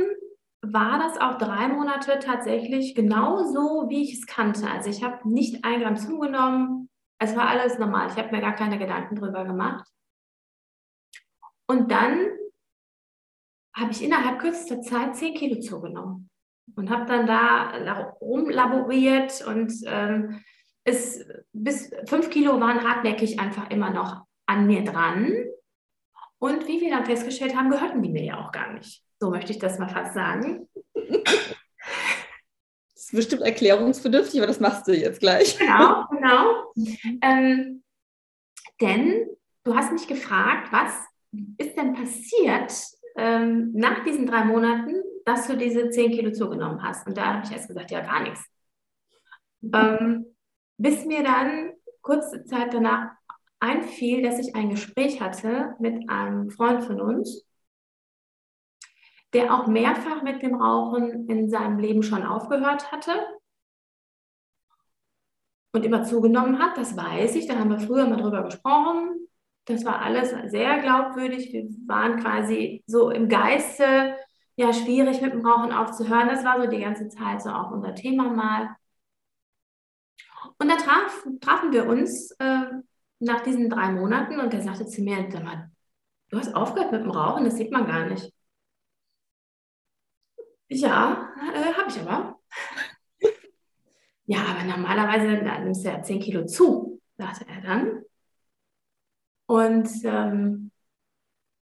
war 0.62 1.00
das 1.00 1.19
auch 1.19 1.38
drei 1.38 1.68
Monate 1.68 2.19
tatsächlich 2.19 2.95
genauso, 2.95 3.86
wie 3.88 4.04
ich 4.04 4.14
es 4.14 4.26
kannte. 4.26 4.69
Also 4.69 4.90
ich 4.90 5.04
habe 5.04 5.30
nicht 5.30 5.64
ein 5.64 5.80
Gramm 5.80 5.95
zugenommen, 5.95 6.90
es 7.19 7.36
war 7.36 7.48
alles 7.48 7.78
normal. 7.80 8.10
Ich 8.10 8.18
habe 8.18 8.36
mir 8.36 8.42
gar 8.42 8.56
keine 8.56 8.78
Gedanken 8.78 9.16
drüber 9.16 9.45
gemacht. 9.45 9.88
Und 11.68 11.92
dann 11.92 12.28
habe 13.76 13.92
ich 13.92 14.04
innerhalb 14.04 14.40
kürzester 14.40 14.81
Zeit 14.81 15.16
10 15.16 15.34
Kilo 15.34 15.60
zugenommen 15.60 16.30
und 16.76 16.90
habe 16.90 17.06
dann 17.06 17.28
da 17.28 18.10
rumlaboriert 18.22 19.45
und 19.45 19.74
ähm, 19.86 20.42
es, 20.84 21.26
bis 21.52 21.92
5 22.07 22.30
Kilo 22.30 22.60
waren 22.60 22.84
hartnäckig 22.84 23.40
einfach 23.40 23.69
immer 23.69 23.90
noch 23.90 24.26
an 24.45 24.68
mir 24.68 24.84
dran. 24.84 25.34
Und 26.38 26.68
wie 26.68 26.80
wir 26.80 26.92
dann 26.92 27.06
festgestellt 27.06 27.56
haben, 27.56 27.72
gehörten 27.72 28.02
die 28.02 28.10
mir 28.10 28.24
ja 28.24 28.40
auch 28.40 28.52
gar 28.52 28.74
nicht. 28.74 29.04
So 29.19 29.31
möchte 29.31 29.52
ich 29.52 29.60
das 29.60 29.80
mal 29.80 29.90
fast 29.90 30.14
sagen. 30.14 30.68
Ist 32.95 33.11
bestimmt 33.11 33.42
erklärungsbedürftig, 33.42 34.40
aber 34.40 34.47
das 34.47 34.59
machst 34.59 34.87
du 34.87 34.95
jetzt 34.95 35.19
gleich. 35.19 35.57
Genau, 35.57 36.06
genau. 36.11 36.73
Ähm, 37.21 37.83
denn 38.81 39.28
du 39.64 39.75
hast 39.75 39.92
mich 39.92 40.07
gefragt, 40.07 40.71
was 40.71 40.94
ist 41.57 41.75
denn 41.75 41.94
passiert 41.94 42.73
ähm, 43.18 43.71
nach 43.73 44.04
diesen 44.04 44.25
drei 44.25 44.45
Monaten, 44.45 45.02
dass 45.25 45.47
du 45.47 45.57
diese 45.57 45.90
10 45.90 46.11
Kilo 46.11 46.31
zugenommen 46.31 46.81
hast? 46.81 47.06
Und 47.07 47.18
da 47.18 47.33
habe 47.33 47.45
ich 47.45 47.52
erst 47.52 47.68
gesagt, 47.68 47.92
ja, 47.92 48.02
gar 48.02 48.23
nichts. 48.23 48.45
Ähm, 49.73 50.25
bis 50.78 51.06
mir 51.06 51.23
dann 51.23 51.73
kurze 52.02 52.45
Zeit 52.45 52.73
danach 52.73 53.11
einfiel, 53.59 54.21
dass 54.21 54.40
ich 54.40 54.56
ein 54.56 54.69
Gespräch 54.69 55.21
hatte 55.21 55.75
mit 55.80 56.09
einem 56.09 56.52
Freund 56.52 56.83
von 56.83 57.02
uns, 57.02 57.45
der 59.35 59.54
auch 59.54 59.68
mehrfach 59.68 60.23
mit 60.23 60.42
dem 60.42 60.56
Rauchen 60.56 61.27
in 61.27 61.49
seinem 61.49 61.77
Leben 61.77 62.04
schon 62.04 62.23
aufgehört 62.23 62.89
hatte 62.94 63.11
und 65.73 65.83
immer 65.83 66.04
zugenommen 66.04 66.57
hat. 66.57 66.77
Das 66.77 66.95
weiß 66.95 67.35
ich, 67.35 67.45
da 67.45 67.59
haben 67.59 67.69
wir 67.69 67.81
früher 67.81 68.07
mal 68.07 68.15
drüber 68.15 68.44
gesprochen. 68.44 69.27
Das 69.65 69.83
war 69.83 70.01
alles 70.01 70.33
sehr 70.49 70.80
glaubwürdig. 70.80 71.51
Wir 71.51 71.65
waren 71.85 72.21
quasi 72.21 72.81
so 72.87 73.09
im 73.09 73.27
Geiste, 73.27 74.15
ja, 74.56 74.71
schwierig 74.71 75.21
mit 75.21 75.33
dem 75.33 75.45
Rauchen 75.45 75.73
aufzuhören. 75.73 76.30
Das 76.30 76.45
war 76.45 76.61
so 76.61 76.69
die 76.69 76.80
ganze 76.80 77.09
Zeit 77.09 77.42
so 77.42 77.49
auch 77.49 77.71
unser 77.71 77.94
Thema 77.94 78.30
mal. 78.30 78.73
Und 80.59 80.71
da 80.71 80.77
traf, 80.77 81.27
trafen 81.42 81.73
wir 81.73 81.87
uns 81.87 82.31
äh, 82.39 82.68
nach 83.19 83.42
diesen 83.42 83.69
drei 83.69 83.92
Monaten 83.92 84.39
und 84.39 84.54
er 84.54 84.61
sagte 84.61 84.85
zu 84.85 85.01
mir, 85.01 85.27
du 85.27 86.37
hast 86.37 86.56
aufgehört 86.56 86.94
mit 86.94 87.01
dem 87.01 87.11
Rauchen, 87.11 87.44
das 87.44 87.57
sieht 87.57 87.71
man 87.73 87.85
gar 87.85 88.06
nicht. 88.06 88.31
Ja, 90.69 91.30
äh, 91.54 91.74
habe 91.74 91.90
ich 91.90 92.00
aber. 92.00 92.40
ja, 94.26 94.40
aber 94.45 94.64
normalerweise 94.64 95.28
nimmst 95.64 95.86
du 95.86 95.90
ja 95.90 96.02
10 96.02 96.19
Kilo 96.19 96.45
zu, 96.45 97.02
sagte 97.18 97.45
er 97.48 97.62
dann. 97.62 98.02
Und 99.48 99.90
ähm, 100.04 100.72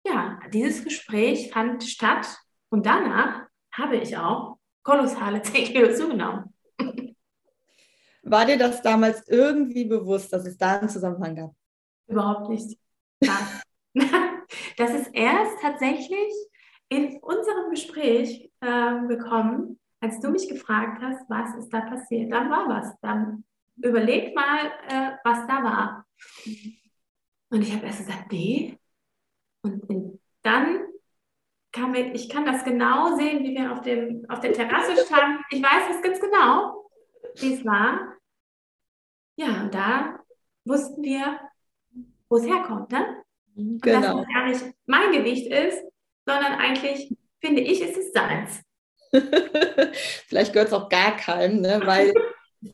ja, 0.05 0.39
dieses 0.51 0.83
Gespräch 0.83 1.51
fand 1.51 1.83
statt 1.83 2.27
und 2.69 2.85
danach 2.85 3.47
habe 3.71 3.97
ich 3.97 4.15
auch 4.17 4.59
kolossale 4.83 5.41
10 5.43 5.65
Kilo 5.65 5.95
zugenommen. 5.95 6.53
War 8.25 8.45
dir 8.45 8.57
das 8.57 8.81
damals 8.81 9.27
irgendwie 9.27 9.85
bewusst, 9.85 10.31
dass 10.31 10.45
es 10.45 10.57
da 10.57 10.79
einen 10.79 10.89
Zusammenhang 10.89 11.35
gab? 11.35 11.55
Überhaupt 12.07 12.49
nicht. 12.49 12.79
das 13.21 14.91
ist 14.91 15.09
erst 15.13 15.61
tatsächlich 15.61 16.31
in 16.93 17.17
unserem 17.21 17.69
Gespräch 17.71 18.51
äh, 18.61 19.07
gekommen, 19.07 19.79
als 19.99 20.19
du 20.19 20.29
mich 20.29 20.47
gefragt 20.47 21.01
hast, 21.01 21.27
was 21.29 21.55
ist 21.55 21.69
da 21.69 21.81
passiert. 21.81 22.31
Dann 22.31 22.49
war 22.49 22.67
was. 22.67 22.99
Dann 23.01 23.43
überleg 23.77 24.35
mal, 24.35 24.67
äh, 24.87 25.17
was 25.23 25.47
da 25.47 25.63
war. 25.63 26.05
Und 27.49 27.61
ich 27.61 27.73
habe 27.73 27.85
erst 27.85 28.05
gesagt, 28.05 28.31
nee. 28.31 28.77
Und 29.63 30.19
dann 30.41 30.81
kam 31.71 31.91
mir, 31.91 32.13
ich 32.13 32.29
kann 32.29 32.45
das 32.45 32.63
genau 32.63 33.15
sehen, 33.15 33.43
wie 33.43 33.55
wir 33.55 33.71
auf, 33.71 33.81
dem, 33.81 34.29
auf 34.29 34.39
der 34.39 34.53
Terrasse 34.53 34.95
standen. 35.05 35.43
Ich 35.49 35.63
weiß 35.63 35.95
es 35.95 36.01
ganz 36.01 36.19
genau, 36.19 36.89
wie 37.37 37.53
es 37.53 37.65
war. 37.65 38.15
Ja, 39.35 39.63
und 39.63 39.73
da 39.73 40.19
wussten 40.65 41.01
wir, 41.01 41.39
wo 42.29 42.37
es 42.37 42.45
herkommt, 42.45 42.91
ne? 42.91 43.23
Und 43.55 43.81
genau. 43.81 44.01
dass 44.01 44.21
es 44.21 44.33
gar 44.33 44.45
nicht 44.47 44.75
mein 44.85 45.11
Gewicht 45.11 45.51
ist, 45.51 45.81
sondern 46.25 46.53
eigentlich, 46.53 47.15
finde 47.41 47.61
ich, 47.61 47.81
ist 47.81 47.97
es 47.97 48.11
seins. 48.13 48.61
Vielleicht 50.27 50.53
gehört 50.53 50.69
es 50.69 50.73
auch 50.73 50.89
gar 50.89 51.15
keinem, 51.17 51.61
ne? 51.61 51.81
weil 51.85 52.13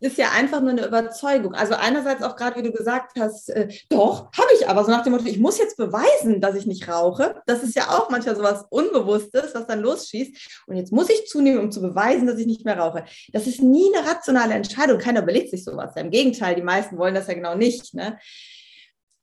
es 0.01 0.11
ist 0.11 0.17
ja 0.17 0.31
einfach 0.31 0.61
nur 0.61 0.71
eine 0.71 0.85
Überzeugung. 0.85 1.53
Also 1.55 1.73
einerseits 1.73 2.21
auch 2.21 2.35
gerade, 2.35 2.57
wie 2.57 2.63
du 2.63 2.71
gesagt 2.71 3.13
hast, 3.19 3.49
äh, 3.49 3.69
doch, 3.89 4.31
habe 4.33 4.47
ich 4.55 4.67
aber, 4.67 4.83
so 4.83 4.91
nach 4.91 5.03
dem 5.03 5.13
Motto, 5.13 5.25
ich 5.25 5.39
muss 5.39 5.57
jetzt 5.57 5.77
beweisen, 5.77 6.41
dass 6.41 6.55
ich 6.55 6.65
nicht 6.65 6.87
rauche. 6.87 7.41
Das 7.47 7.63
ist 7.63 7.75
ja 7.75 7.89
auch 7.89 8.09
manchmal 8.09 8.35
so 8.35 8.43
was 8.43 8.65
Unbewusstes, 8.69 9.55
was 9.55 9.65
dann 9.65 9.81
losschießt. 9.81 10.63
Und 10.67 10.75
jetzt 10.75 10.91
muss 10.91 11.09
ich 11.09 11.25
zunehmen, 11.27 11.59
um 11.59 11.71
zu 11.71 11.81
beweisen, 11.81 12.27
dass 12.27 12.37
ich 12.37 12.45
nicht 12.45 12.65
mehr 12.65 12.77
rauche. 12.77 13.05
Das 13.33 13.47
ist 13.47 13.61
nie 13.61 13.91
eine 13.93 14.07
rationale 14.07 14.53
Entscheidung. 14.53 14.99
Keiner 14.99 15.23
überlegt 15.23 15.49
sich 15.49 15.63
sowas. 15.63 15.95
Im 15.95 16.11
Gegenteil, 16.11 16.55
die 16.55 16.61
meisten 16.61 16.97
wollen 16.97 17.15
das 17.15 17.27
ja 17.27 17.33
genau 17.33 17.55
nicht. 17.55 17.93
Ne? 17.93 18.19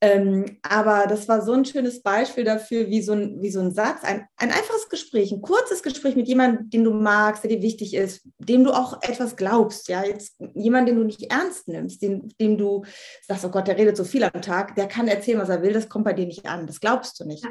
Ähm, 0.02 0.58
aber 0.62 1.06
das 1.08 1.26
war 1.26 1.40
so 1.40 1.52
ein 1.52 1.64
schönes 1.64 2.02
Beispiel 2.02 2.44
dafür, 2.44 2.88
wie 2.88 3.00
so 3.00 3.12
ein, 3.12 3.40
wie 3.40 3.50
so 3.50 3.60
ein 3.60 3.72
Satz, 3.72 4.04
ein, 4.04 4.26
ein 4.36 4.50
einfaches 4.50 4.90
Gespräch, 4.90 5.32
ein 5.32 5.40
kurzes 5.40 5.82
Gespräch 5.82 6.16
mit 6.16 6.28
jemandem, 6.28 6.68
den 6.68 6.84
du 6.84 6.90
magst, 6.90 7.42
der 7.42 7.50
dir 7.50 7.62
wichtig 7.62 7.94
ist, 7.94 8.20
dem 8.38 8.62
du 8.64 8.72
auch 8.72 9.02
etwas 9.02 9.36
glaubst. 9.36 9.88
Ja, 9.88 10.04
jetzt 10.04 10.36
jemand, 10.54 10.86
den 10.88 10.96
du 10.96 11.04
nicht 11.04 11.22
ernst 11.32 11.66
nimmst, 11.68 12.02
dem, 12.02 12.28
dem 12.38 12.58
du 12.58 12.84
sagst, 13.26 13.46
oh 13.46 13.48
Gott, 13.48 13.68
der 13.68 13.78
redet 13.78 13.96
so 13.96 14.04
viel 14.04 14.22
am 14.22 14.42
Tag, 14.42 14.74
der 14.74 14.86
kann 14.86 15.08
erzählen, 15.08 15.40
was 15.40 15.48
er 15.48 15.62
will, 15.62 15.72
das 15.72 15.88
kommt 15.88 16.04
bei 16.04 16.12
dir 16.12 16.26
nicht 16.26 16.44
an, 16.44 16.66
das 16.66 16.80
glaubst 16.80 17.18
du 17.18 17.24
nicht. 17.24 17.46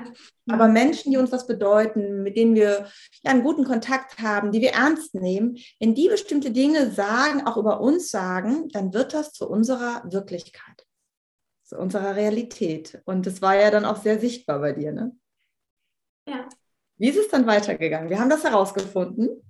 Aber 0.48 0.68
Menschen, 0.68 1.12
die 1.12 1.18
uns 1.18 1.32
was 1.32 1.48
bedeuten, 1.48 2.22
mit 2.22 2.38
denen 2.38 2.54
wir 2.54 2.88
ja, 3.24 3.32
einen 3.32 3.44
guten 3.44 3.64
Kontakt 3.64 4.20
haben, 4.20 4.52
die 4.52 4.62
wir 4.62 4.74
ernst 4.74 5.16
nehmen, 5.16 5.58
wenn 5.80 5.96
die 5.96 6.10
bestimmte 6.10 6.52
Dinge 6.52 6.92
sagen, 6.92 7.48
auch 7.48 7.58
über 7.58 7.82
uns 7.82 8.12
sagen, 8.12 8.68
dann 8.70 8.94
wird 8.94 9.16
das 9.16 9.32
zu 9.32 9.50
unserer 9.50 10.04
Wirklichkeit 10.06 10.85
zu 11.66 11.78
unserer 11.78 12.16
Realität. 12.16 13.02
Und 13.06 13.26
das 13.26 13.42
war 13.42 13.56
ja 13.56 13.72
dann 13.72 13.86
auch 13.86 13.98
sehr 13.98 14.20
sichtbar 14.20 14.60
bei 14.60 14.72
dir, 14.72 14.92
ne? 14.92 15.16
Ja. 16.28 16.48
Wie 16.98 17.10
ist 17.10 17.18
es 17.18 17.28
dann 17.28 17.46
weitergegangen? 17.46 18.10
Wir 18.10 18.20
haben 18.20 18.30
das 18.30 18.44
herausgefunden 18.44 19.42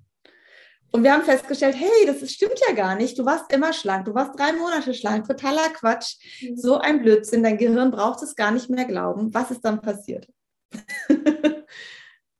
und 0.91 1.03
wir 1.03 1.13
haben 1.13 1.23
festgestellt, 1.23 1.75
hey, 1.77 2.05
das 2.05 2.31
stimmt 2.31 2.59
ja 2.67 2.73
gar 2.73 2.95
nicht. 2.95 3.19
Du 3.19 3.25
warst 3.25 3.51
immer 3.51 3.73
schlank, 3.73 4.05
du 4.05 4.15
warst 4.15 4.39
drei 4.39 4.53
Monate 4.53 4.93
schlank, 4.93 5.27
totaler 5.27 5.69
Quatsch. 5.69 6.15
Mhm. 6.41 6.57
So 6.57 6.77
ein 6.77 7.01
Blödsinn, 7.01 7.43
dein 7.43 7.57
Gehirn 7.57 7.91
braucht 7.91 8.23
es 8.23 8.35
gar 8.35 8.51
nicht 8.51 8.69
mehr 8.69 8.85
glauben. 8.85 9.33
Was 9.33 9.51
ist 9.51 9.61
dann 9.61 9.81
passiert? 9.81 10.27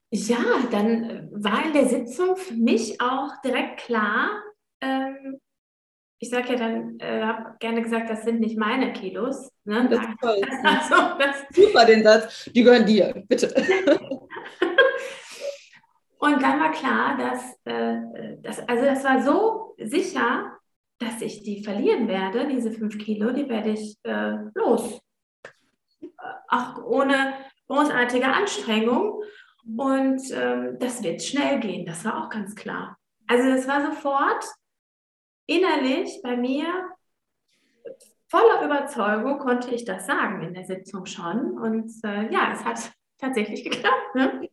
ja, 0.10 0.38
dann 0.72 1.30
war 1.32 1.66
in 1.66 1.74
der 1.74 1.88
Sitzung 1.88 2.38
für 2.38 2.56
mich 2.56 3.00
auch 3.02 3.30
direkt 3.44 3.82
klar, 3.82 4.42
ähm, 4.82 5.40
ich 6.26 6.32
sage 6.32 6.54
ja 6.54 6.56
dann, 6.56 7.00
äh, 7.00 7.22
habe 7.22 7.56
gerne 7.60 7.84
gesagt, 7.84 8.10
das 8.10 8.24
sind 8.24 8.40
nicht 8.40 8.58
meine 8.58 8.92
Kilos. 8.94 9.52
Ne? 9.64 9.88
Das 9.90 10.00
ist 10.00 10.20
toll. 10.20 10.42
Also, 10.64 10.96
das 11.20 11.46
Super, 11.56 11.86
den 11.86 12.04
Satz, 12.04 12.50
die 12.54 12.64
gehören 12.64 12.86
dir, 12.86 13.24
bitte. 13.28 13.54
Und 16.18 16.42
dann 16.42 16.60
war 16.60 16.72
klar, 16.72 17.16
dass, 17.18 17.56
äh, 17.66 18.38
das, 18.42 18.68
also 18.68 18.86
das 18.86 19.04
war 19.04 19.22
so 19.22 19.76
sicher, 19.78 20.58
dass 20.98 21.22
ich 21.22 21.44
die 21.44 21.64
verlieren 21.64 22.08
werde, 22.08 22.48
diese 22.48 22.72
fünf 22.72 22.98
Kilo, 22.98 23.32
die 23.32 23.48
werde 23.48 23.70
ich 23.70 23.96
äh, 24.02 24.38
los. 24.56 25.00
Auch 26.48 26.84
ohne 26.84 27.34
großartige 27.68 28.26
Anstrengung. 28.26 29.22
Und 29.78 30.22
ähm, 30.32 30.78
das 30.80 31.04
wird 31.04 31.22
schnell 31.22 31.60
gehen, 31.60 31.86
das 31.86 32.04
war 32.04 32.26
auch 32.26 32.30
ganz 32.30 32.56
klar. 32.56 32.98
Also 33.28 33.48
das 33.48 33.68
war 33.68 33.86
sofort 33.86 34.44
innerlich 35.48 36.22
bei 36.24 36.36
mir 36.38 36.66
voller 38.28 38.64
Überzeugung 38.64 39.40
konnte 39.40 39.74
ich 39.74 39.86
das 39.86 40.06
sagen 40.06 40.42
in 40.42 40.54
der 40.54 40.66
Sitzung 40.66 41.06
schon. 41.06 41.58
Und 41.58 41.92
äh, 42.04 42.32
ja, 42.32 42.52
es 42.54 42.64
hat 42.64 42.92
tatsächlich 43.20 43.64
geklappt. 43.64 44.16
Ne? 44.16 44.50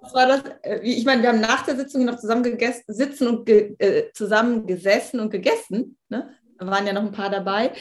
Was 0.00 0.14
war 0.14 0.26
das? 0.26 0.42
Äh, 0.62 0.80
ich 0.82 1.04
meine, 1.04 1.22
wir 1.22 1.30
haben 1.30 1.40
nach 1.40 1.62
der 1.64 1.76
Sitzung 1.76 2.04
noch 2.04 2.16
zusammen 2.16 2.42
gegessen, 2.42 2.84
sitzen 2.88 3.28
und 3.28 3.46
ge, 3.46 3.74
äh, 3.78 4.12
zusammen 4.12 4.66
gesessen 4.66 5.20
und 5.20 5.30
gegessen. 5.30 5.98
Ne? 6.08 6.36
Da 6.58 6.66
waren 6.66 6.86
ja 6.86 6.92
noch 6.92 7.02
ein 7.02 7.12
paar 7.12 7.30
dabei. 7.30 7.72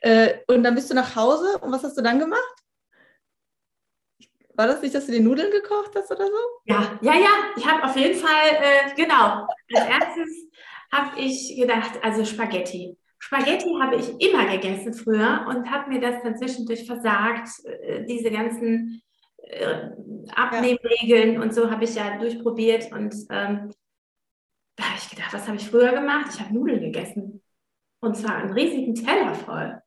Äh, 0.00 0.38
und 0.46 0.62
dann 0.62 0.74
bist 0.74 0.90
du 0.90 0.94
nach 0.94 1.16
Hause 1.16 1.58
und 1.58 1.72
was 1.72 1.82
hast 1.82 1.96
du 1.96 2.02
dann 2.02 2.18
gemacht? 2.18 2.42
War 4.54 4.66
das 4.66 4.80
nicht, 4.80 4.94
dass 4.94 5.04
du 5.04 5.12
die 5.12 5.20
Nudeln 5.20 5.50
gekocht 5.50 5.92
hast 5.94 6.10
oder 6.10 6.26
so? 6.26 6.38
Ja, 6.64 6.98
ja, 7.02 7.14
ja. 7.14 7.28
Ich 7.56 7.66
habe 7.66 7.84
auf 7.84 7.94
jeden 7.94 8.18
Fall, 8.18 8.48
äh, 8.52 8.94
genau, 8.94 9.46
als 9.74 9.86
erstes 9.86 10.48
habe 10.92 11.20
ich 11.20 11.56
gedacht, 11.56 11.98
also 12.02 12.24
Spaghetti. 12.24 12.96
Spaghetti 13.18 13.74
habe 13.80 13.96
ich 13.96 14.08
immer 14.20 14.46
gegessen 14.46 14.94
früher 14.94 15.46
und 15.48 15.70
habe 15.70 15.88
mir 15.88 16.00
das 16.00 16.22
dann 16.22 16.36
zwischendurch 16.36 16.86
versagt. 16.86 17.48
Äh, 17.64 18.04
diese 18.04 18.30
ganzen 18.30 19.02
äh, 19.38 19.90
Abnehmregeln 20.34 21.34
ja. 21.34 21.40
und 21.40 21.54
so 21.54 21.70
habe 21.70 21.84
ich 21.84 21.94
ja 21.94 22.18
durchprobiert. 22.18 22.92
Und 22.92 23.14
ähm, 23.30 23.72
da 24.76 24.84
habe 24.84 24.98
ich 24.98 25.10
gedacht, 25.10 25.32
was 25.32 25.46
habe 25.46 25.56
ich 25.56 25.68
früher 25.68 25.92
gemacht? 25.92 26.26
Ich 26.34 26.40
habe 26.40 26.54
Nudeln 26.54 26.80
gegessen. 26.80 27.42
Und 28.00 28.16
zwar 28.16 28.36
einen 28.36 28.52
riesigen 28.52 28.94
Teller 28.94 29.34
voll. 29.34 29.80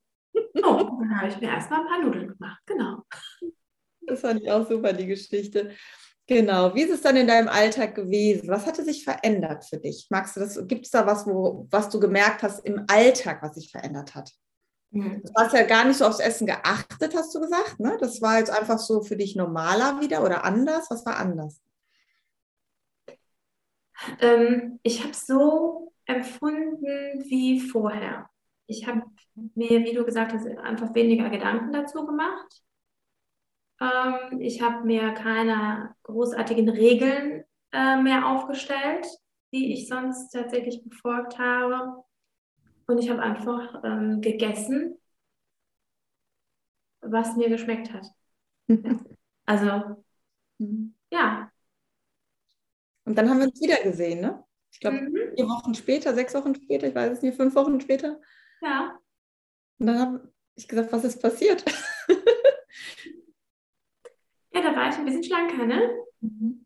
Oh, 0.63 0.89
dann 1.00 1.18
habe 1.18 1.29
ich 1.29 1.39
mir 1.39 1.50
erstmal 1.50 1.82
ein 1.82 1.88
paar 1.88 2.01
Nudeln 2.01 2.27
gemacht. 2.27 2.62
Genau. 2.65 3.03
Das 4.01 4.22
fand 4.22 4.41
ich 4.41 4.51
auch 4.51 4.68
super, 4.68 4.91
die 4.94 5.06
Geschichte. 5.06 5.72
Genau. 6.30 6.76
Wie 6.76 6.84
ist 6.84 6.92
es 6.92 7.02
dann 7.02 7.16
in 7.16 7.26
deinem 7.26 7.48
Alltag 7.48 7.96
gewesen? 7.96 8.50
Was 8.50 8.68
hatte 8.68 8.84
sich 8.84 9.04
verändert 9.04 9.66
für 9.66 9.78
dich? 9.78 10.06
Magst 10.12 10.36
du 10.36 10.40
das? 10.40 10.68
Gibt 10.68 10.86
es 10.86 10.92
da 10.92 11.08
was, 11.08 11.26
wo, 11.26 11.66
was 11.72 11.90
du 11.90 12.00
gemerkt 12.00 12.44
hast 12.44 12.64
im 12.64 12.86
Alltag, 12.88 13.42
was 13.42 13.56
sich 13.56 13.72
verändert 13.72 14.14
hat? 14.14 14.32
Mhm. 14.92 15.24
Du 15.24 15.34
hast 15.36 15.54
ja 15.54 15.64
gar 15.64 15.86
nicht 15.86 15.98
so 15.98 16.06
aufs 16.06 16.20
Essen 16.20 16.46
geachtet, 16.46 17.16
hast 17.16 17.34
du 17.34 17.40
gesagt. 17.40 17.80
Ne? 17.80 17.98
Das 18.00 18.22
war 18.22 18.38
jetzt 18.38 18.52
einfach 18.52 18.78
so 18.78 19.02
für 19.02 19.18
dich 19.18 19.36
normaler 19.36 20.02
wieder 20.02 20.24
oder 20.24 20.44
anders. 20.44 20.86
Was 20.92 21.04
war 21.04 21.18
anders? 21.18 21.64
Ähm, 24.22 24.80
ich 24.84 25.04
habe 25.04 25.16
so 25.16 25.94
empfunden 26.06 27.24
wie 27.28 27.60
vorher. 27.60 28.30
Ich 28.68 28.86
habe 28.86 29.02
mir, 29.56 29.84
wie 29.84 29.94
du 29.94 30.06
gesagt 30.06 30.34
hast, 30.34 30.46
einfach 30.46 30.94
weniger 30.94 31.32
Gedanken 31.32 31.74
dazu 31.74 32.06
gemacht. 32.06 32.62
Ähm, 33.82 34.42
ich 34.42 34.62
habe 34.62 34.86
mir 34.86 35.14
keine 35.14 35.96
großartigen 36.04 36.70
Regeln 36.70 37.44
äh, 37.72 38.02
mehr 38.02 38.28
aufgestellt, 38.28 39.06
die 39.54 39.74
ich 39.74 39.88
sonst 39.88 40.32
tatsächlich 40.32 40.84
befolgt 40.84 41.38
habe. 41.38 42.04
Und 42.88 42.98
ich 42.98 43.10
habe 43.10 43.22
einfach 43.22 43.84
ähm, 43.84 44.22
gegessen, 44.22 44.98
was 47.02 47.36
mir 47.36 47.50
geschmeckt 47.50 47.94
hat. 47.94 48.06
Also, 49.46 50.04
mhm. 50.60 50.94
ja. 51.12 51.52
Und 53.04 53.18
dann 53.18 53.28
haben 53.28 53.40
wir 53.40 53.48
uns 53.48 53.60
wieder 53.60 53.82
gesehen, 53.82 54.22
ne? 54.22 54.44
Ich 54.72 54.80
glaube, 54.80 55.02
mhm. 55.02 55.34
vier 55.36 55.48
Wochen 55.48 55.74
später, 55.74 56.14
sechs 56.14 56.36
Wochen 56.36 56.54
später, 56.54 56.86
ich 56.86 56.94
weiß 56.94 57.14
es 57.14 57.24
nicht, 57.24 57.36
fünf 57.36 57.56
Wochen 57.56 57.82
später. 57.82 58.22
Ja. 58.62 59.00
Und 59.80 59.88
dann 59.88 60.00
habe 60.00 60.34
ich 60.54 60.68
gesagt, 60.68 60.92
was 60.92 61.04
ist 61.04 61.20
passiert? 61.20 61.66
Ja, 64.80 64.86
da 64.86 64.86
war 64.86 64.90
ich 64.90 64.98
ein 64.98 65.06
bisschen 65.06 65.24
schlanker, 65.24 65.66
ne? 65.66 65.90
Mhm. 66.22 66.66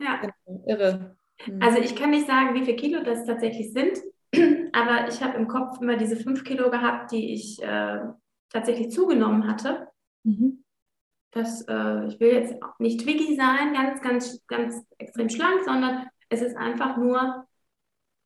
Ja. 0.00 0.20
Irre. 0.66 1.16
Mhm. 1.46 1.62
Also 1.62 1.78
ich 1.78 1.94
kann 1.96 2.10
nicht 2.10 2.26
sagen, 2.26 2.54
wie 2.54 2.64
viele 2.64 2.76
Kilo 2.76 3.02
das 3.02 3.24
tatsächlich 3.24 3.72
sind, 3.72 3.98
aber 4.72 5.08
ich 5.08 5.22
habe 5.22 5.36
im 5.36 5.48
Kopf 5.48 5.80
immer 5.80 5.96
diese 5.96 6.16
fünf 6.16 6.44
Kilo 6.44 6.70
gehabt, 6.70 7.12
die 7.12 7.32
ich 7.32 7.62
äh, 7.62 8.00
tatsächlich 8.50 8.90
zugenommen 8.90 9.46
hatte. 9.48 9.88
Mhm. 10.24 10.64
dass 11.30 11.62
äh, 11.68 12.06
ich 12.06 12.18
will 12.20 12.32
jetzt 12.32 12.54
nicht 12.78 13.00
Twiggy 13.00 13.36
sein, 13.36 13.72
ganz, 13.72 14.02
ganz, 14.02 14.44
ganz 14.46 14.84
extrem 14.98 15.28
schlank, 15.28 15.62
sondern 15.64 16.08
es 16.28 16.42
ist 16.42 16.56
einfach 16.56 16.96
nur, 16.96 17.46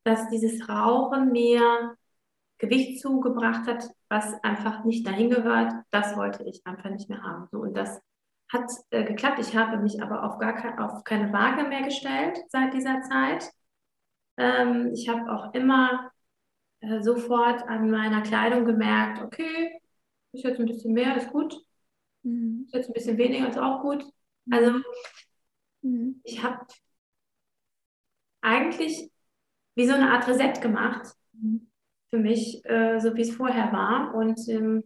dass 0.04 0.28
dieses 0.30 0.68
Rauchen 0.68 1.32
mir 1.32 1.96
Gewicht 2.58 3.00
zugebracht 3.00 3.66
hat, 3.66 3.90
was 4.08 4.42
einfach 4.42 4.84
nicht 4.84 5.06
dahin 5.06 5.30
gehört. 5.30 5.72
Das 5.90 6.16
wollte 6.16 6.44
ich 6.44 6.64
einfach 6.64 6.90
nicht 6.90 7.08
mehr 7.08 7.22
haben. 7.22 7.48
So, 7.50 7.58
und 7.58 7.76
das 7.76 8.00
hat 8.52 8.70
äh, 8.90 9.04
geklappt. 9.04 9.38
Ich 9.38 9.56
habe 9.56 9.78
mich 9.78 10.02
aber 10.02 10.24
auf 10.24 10.38
gar 10.38 10.54
kein, 10.54 10.78
auf 10.78 11.04
keine 11.04 11.32
Waage 11.32 11.68
mehr 11.68 11.82
gestellt 11.82 12.38
seit 12.48 12.74
dieser 12.74 13.00
Zeit. 13.02 13.50
Ähm, 14.36 14.90
ich 14.92 15.08
habe 15.08 15.32
auch 15.32 15.54
immer 15.54 16.10
äh, 16.80 17.00
sofort 17.00 17.62
an 17.68 17.90
meiner 17.90 18.22
Kleidung 18.22 18.64
gemerkt, 18.64 19.22
okay, 19.22 19.80
ist 20.32 20.44
jetzt 20.44 20.60
ein 20.60 20.66
bisschen 20.66 20.92
mehr, 20.92 21.16
ist 21.16 21.30
gut. 21.30 21.54
Mhm. 22.22 22.64
Ist 22.66 22.74
jetzt 22.74 22.90
ein 22.90 22.94
bisschen 22.94 23.18
weniger, 23.18 23.48
ist 23.48 23.58
auch 23.58 23.80
gut. 23.82 24.04
Also 24.50 24.80
mhm. 25.82 26.20
ich 26.24 26.42
habe 26.42 26.66
eigentlich 28.40 29.10
wie 29.74 29.86
so 29.86 29.94
eine 29.94 30.10
Art 30.10 30.28
Reset 30.28 30.60
gemacht 30.60 31.14
mhm. 31.32 31.70
für 32.10 32.18
mich, 32.18 32.64
äh, 32.64 32.98
so 33.00 33.14
wie 33.14 33.22
es 33.22 33.34
vorher 33.34 33.72
war. 33.72 34.14
Und 34.14 34.40
ähm, 34.48 34.84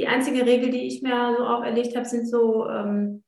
die 0.00 0.08
einzige 0.08 0.46
Regel, 0.46 0.70
die 0.70 0.86
ich 0.86 1.02
mir 1.02 1.34
so 1.36 1.44
auferlegt 1.44 1.94
habe, 1.94 2.06
sind 2.06 2.26
so 2.26 2.66
ähm, 2.68 3.22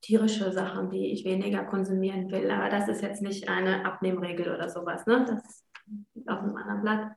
tierische 0.00 0.52
Sachen, 0.52 0.90
die 0.90 1.12
ich 1.12 1.24
weniger 1.24 1.64
konsumieren 1.64 2.30
will. 2.30 2.48
Aber 2.52 2.68
das 2.68 2.88
ist 2.88 3.02
jetzt 3.02 3.20
nicht 3.20 3.48
eine 3.48 3.84
Abnehmregel 3.84 4.54
oder 4.54 4.68
sowas. 4.68 5.04
Ne? 5.06 5.24
Das 5.26 5.64
liegt 6.14 6.28
auf 6.28 6.38
einem 6.38 6.54
anderen 6.54 6.82
Blatt. 6.82 7.12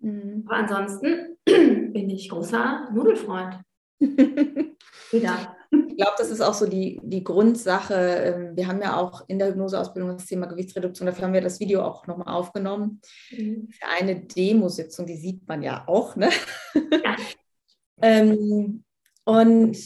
Mhm. 0.00 0.44
Aber 0.46 0.56
ansonsten 0.56 1.38
bin 1.46 2.10
ich 2.10 2.28
großer 2.28 2.90
Nudelfreund. 2.92 3.60
Wieder. 4.00 5.56
Ich 5.70 5.96
glaube, 5.96 6.16
das 6.18 6.30
ist 6.30 6.40
auch 6.40 6.54
so 6.54 6.66
die, 6.66 7.00
die 7.02 7.22
Grundsache. 7.22 7.94
Ähm, 7.94 8.56
wir 8.56 8.66
haben 8.66 8.80
ja 8.80 8.96
auch 8.96 9.22
in 9.28 9.38
der 9.38 9.48
Hypnoseausbildung 9.48 10.16
das 10.16 10.26
Thema 10.26 10.46
Gewichtsreduktion. 10.46 11.06
Dafür 11.06 11.24
haben 11.24 11.34
wir 11.34 11.40
das 11.40 11.60
Video 11.60 11.82
auch 11.82 12.06
nochmal 12.06 12.34
aufgenommen. 12.34 13.00
Mhm. 13.30 13.68
Für 13.70 13.86
eine 13.86 14.20
Demositzung, 14.20 15.06
die 15.06 15.16
sieht 15.16 15.46
man 15.46 15.62
ja 15.62 15.84
auch. 15.86 16.16
Ne? 16.16 16.30
Ja. 16.74 17.16
ähm, 18.02 18.84
und 19.24 19.76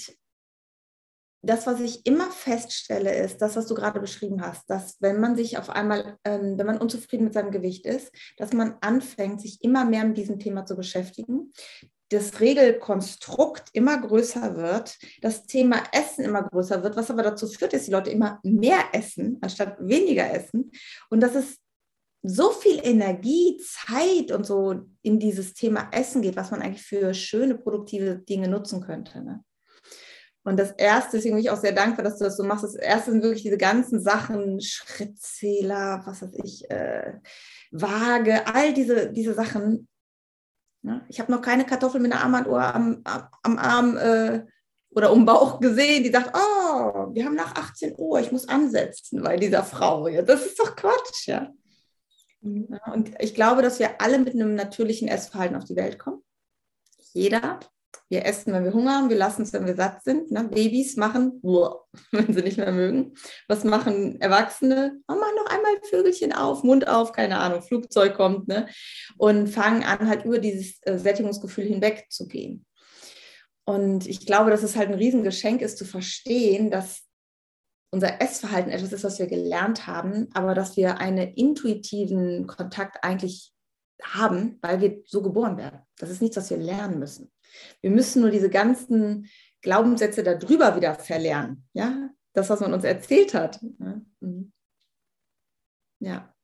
das, 1.44 1.66
was 1.66 1.80
ich 1.80 2.06
immer 2.06 2.30
feststelle, 2.30 3.14
ist 3.14 3.38
das, 3.38 3.56
was 3.56 3.66
du 3.66 3.74
gerade 3.74 4.00
beschrieben 4.00 4.40
hast, 4.40 4.68
dass 4.70 4.96
wenn 5.00 5.20
man 5.20 5.36
sich 5.36 5.58
auf 5.58 5.70
einmal, 5.70 6.18
ähm, 6.24 6.58
wenn 6.58 6.66
man 6.66 6.78
unzufrieden 6.78 7.24
mit 7.24 7.34
seinem 7.34 7.50
Gewicht 7.50 7.86
ist, 7.86 8.10
dass 8.38 8.52
man 8.52 8.76
anfängt, 8.80 9.40
sich 9.40 9.62
immer 9.62 9.84
mehr 9.84 10.04
mit 10.04 10.16
diesem 10.16 10.38
Thema 10.38 10.64
zu 10.64 10.76
beschäftigen. 10.76 11.52
Das 12.10 12.40
Regelkonstrukt 12.40 13.70
immer 13.72 14.00
größer 14.00 14.56
wird, 14.56 14.98
das 15.22 15.46
Thema 15.46 15.82
Essen 15.92 16.24
immer 16.24 16.42
größer 16.42 16.82
wird, 16.82 16.96
was 16.96 17.10
aber 17.10 17.22
dazu 17.22 17.46
führt, 17.46 17.72
dass 17.72 17.84
die 17.84 17.90
Leute 17.90 18.10
immer 18.10 18.40
mehr 18.42 18.80
essen, 18.92 19.38
anstatt 19.40 19.76
weniger 19.80 20.30
essen. 20.30 20.70
Und 21.10 21.20
dass 21.20 21.34
es 21.34 21.58
so 22.22 22.50
viel 22.50 22.80
Energie, 22.82 23.58
Zeit 23.58 24.32
und 24.32 24.46
so 24.46 24.86
in 25.02 25.18
dieses 25.18 25.52
Thema 25.52 25.88
Essen 25.92 26.22
geht, 26.22 26.36
was 26.36 26.50
man 26.50 26.62
eigentlich 26.62 26.82
für 26.82 27.12
schöne, 27.12 27.54
produktive 27.54 28.16
Dinge 28.16 28.48
nutzen 28.48 28.80
könnte. 28.80 29.22
Ne? 29.22 29.44
Und 30.44 30.58
das 30.58 30.72
erste, 30.72 31.16
deswegen 31.16 31.36
bin 31.36 31.44
ich 31.44 31.50
auch 31.50 31.60
sehr 31.60 31.72
dankbar, 31.72 32.04
dass 32.04 32.18
du 32.18 32.24
das 32.24 32.36
so 32.36 32.44
machst. 32.44 32.64
Das 32.64 32.74
erste 32.74 33.10
sind 33.10 33.22
wirklich 33.22 33.42
diese 33.42 33.58
ganzen 33.58 34.00
Sachen, 34.00 34.60
Schrittzähler, 34.60 36.02
was 36.04 36.22
weiß 36.22 36.32
ich, 36.44 36.70
äh, 36.70 37.14
Waage, 37.70 38.46
all 38.46 38.74
diese, 38.74 39.10
diese 39.10 39.34
Sachen. 39.34 39.88
Ja, 40.84 41.00
ich 41.08 41.18
habe 41.18 41.32
noch 41.32 41.40
keine 41.40 41.64
Kartoffel 41.64 42.00
mit 42.00 42.12
einer 42.12 42.22
Armbanduhr 42.22 42.62
am, 42.62 43.02
am, 43.42 43.58
Arm 43.58 43.96
äh, 43.96 44.44
oder 44.90 45.12
um 45.12 45.24
Bauch 45.24 45.58
gesehen, 45.58 46.04
die 46.04 46.10
sagt, 46.10 46.36
oh, 46.36 47.08
wir 47.14 47.24
haben 47.24 47.34
nach 47.34 47.54
18 47.54 47.94
Uhr, 47.96 48.20
ich 48.20 48.30
muss 48.30 48.48
ansetzen 48.48 49.22
bei 49.22 49.36
dieser 49.36 49.64
Frau. 49.64 50.08
Ja, 50.08 50.20
das 50.20 50.44
ist 50.44 50.60
doch 50.60 50.76
Quatsch, 50.76 51.26
ja. 51.26 51.50
Mhm. 52.42 52.68
ja. 52.70 52.92
Und 52.92 53.12
ich 53.18 53.34
glaube, 53.34 53.62
dass 53.62 53.78
wir 53.78 54.00
alle 54.02 54.18
mit 54.18 54.34
einem 54.34 54.54
natürlichen 54.54 55.08
Essverhalten 55.08 55.56
auf 55.56 55.64
die 55.64 55.76
Welt 55.76 55.98
kommen. 55.98 56.22
Jeder. 57.14 57.60
Wir 58.08 58.24
essen, 58.24 58.52
wenn 58.52 58.64
wir 58.64 58.72
Hunger 58.72 58.92
haben, 58.92 59.08
wir 59.08 59.16
lassen 59.16 59.42
es, 59.42 59.52
wenn 59.52 59.66
wir 59.66 59.76
satt 59.76 60.04
sind. 60.04 60.30
Ne? 60.30 60.44
Babys 60.44 60.96
machen, 60.96 61.40
wenn 62.10 62.32
sie 62.32 62.42
nicht 62.42 62.58
mehr 62.58 62.72
mögen. 62.72 63.14
Was 63.48 63.64
machen 63.64 64.20
Erwachsene? 64.20 65.00
Oh, 65.08 65.14
machen 65.14 65.36
noch 65.36 65.50
einmal 65.50 65.72
Vögelchen 65.88 66.32
auf, 66.32 66.62
Mund 66.62 66.88
auf, 66.88 67.12
keine 67.12 67.38
Ahnung, 67.38 67.62
Flugzeug 67.62 68.14
kommt. 68.14 68.48
Ne? 68.48 68.68
Und 69.16 69.48
fangen 69.48 69.84
an, 69.84 70.08
halt 70.08 70.24
über 70.24 70.38
dieses 70.38 70.78
äh, 70.82 70.98
Sättigungsgefühl 70.98 71.64
hinweg 71.64 72.06
zu 72.10 72.28
gehen. 72.28 72.64
Und 73.64 74.06
ich 74.06 74.26
glaube, 74.26 74.50
dass 74.50 74.62
es 74.62 74.76
halt 74.76 74.88
ein 74.88 74.94
Riesengeschenk 74.94 75.62
ist, 75.62 75.78
zu 75.78 75.84
verstehen, 75.84 76.70
dass 76.70 77.02
unser 77.90 78.20
Essverhalten 78.20 78.72
etwas 78.72 78.92
ist, 78.92 79.04
was 79.04 79.18
wir 79.18 79.26
gelernt 79.26 79.86
haben, 79.86 80.28
aber 80.34 80.54
dass 80.54 80.76
wir 80.76 80.98
einen 80.98 81.32
intuitiven 81.34 82.46
Kontakt 82.46 83.04
eigentlich 83.04 83.52
haben, 84.02 84.58
weil 84.60 84.80
wir 84.80 85.02
so 85.06 85.22
geboren 85.22 85.56
werden. 85.56 85.80
Das 85.98 86.10
ist 86.10 86.20
nichts, 86.20 86.36
was 86.36 86.50
wir 86.50 86.56
lernen 86.56 86.98
müssen. 86.98 87.30
Wir 87.80 87.90
müssen 87.90 88.22
nur 88.22 88.30
diese 88.30 88.50
ganzen 88.50 89.28
Glaubenssätze 89.62 90.22
darüber 90.22 90.76
wieder 90.76 90.94
verlernen. 90.94 91.66
Ja, 91.72 92.10
das, 92.32 92.50
was 92.50 92.60
man 92.60 92.74
uns 92.74 92.84
erzählt 92.84 93.34
hat. 93.34 93.60
Mhm. 94.20 94.52
Ja. 96.00 96.34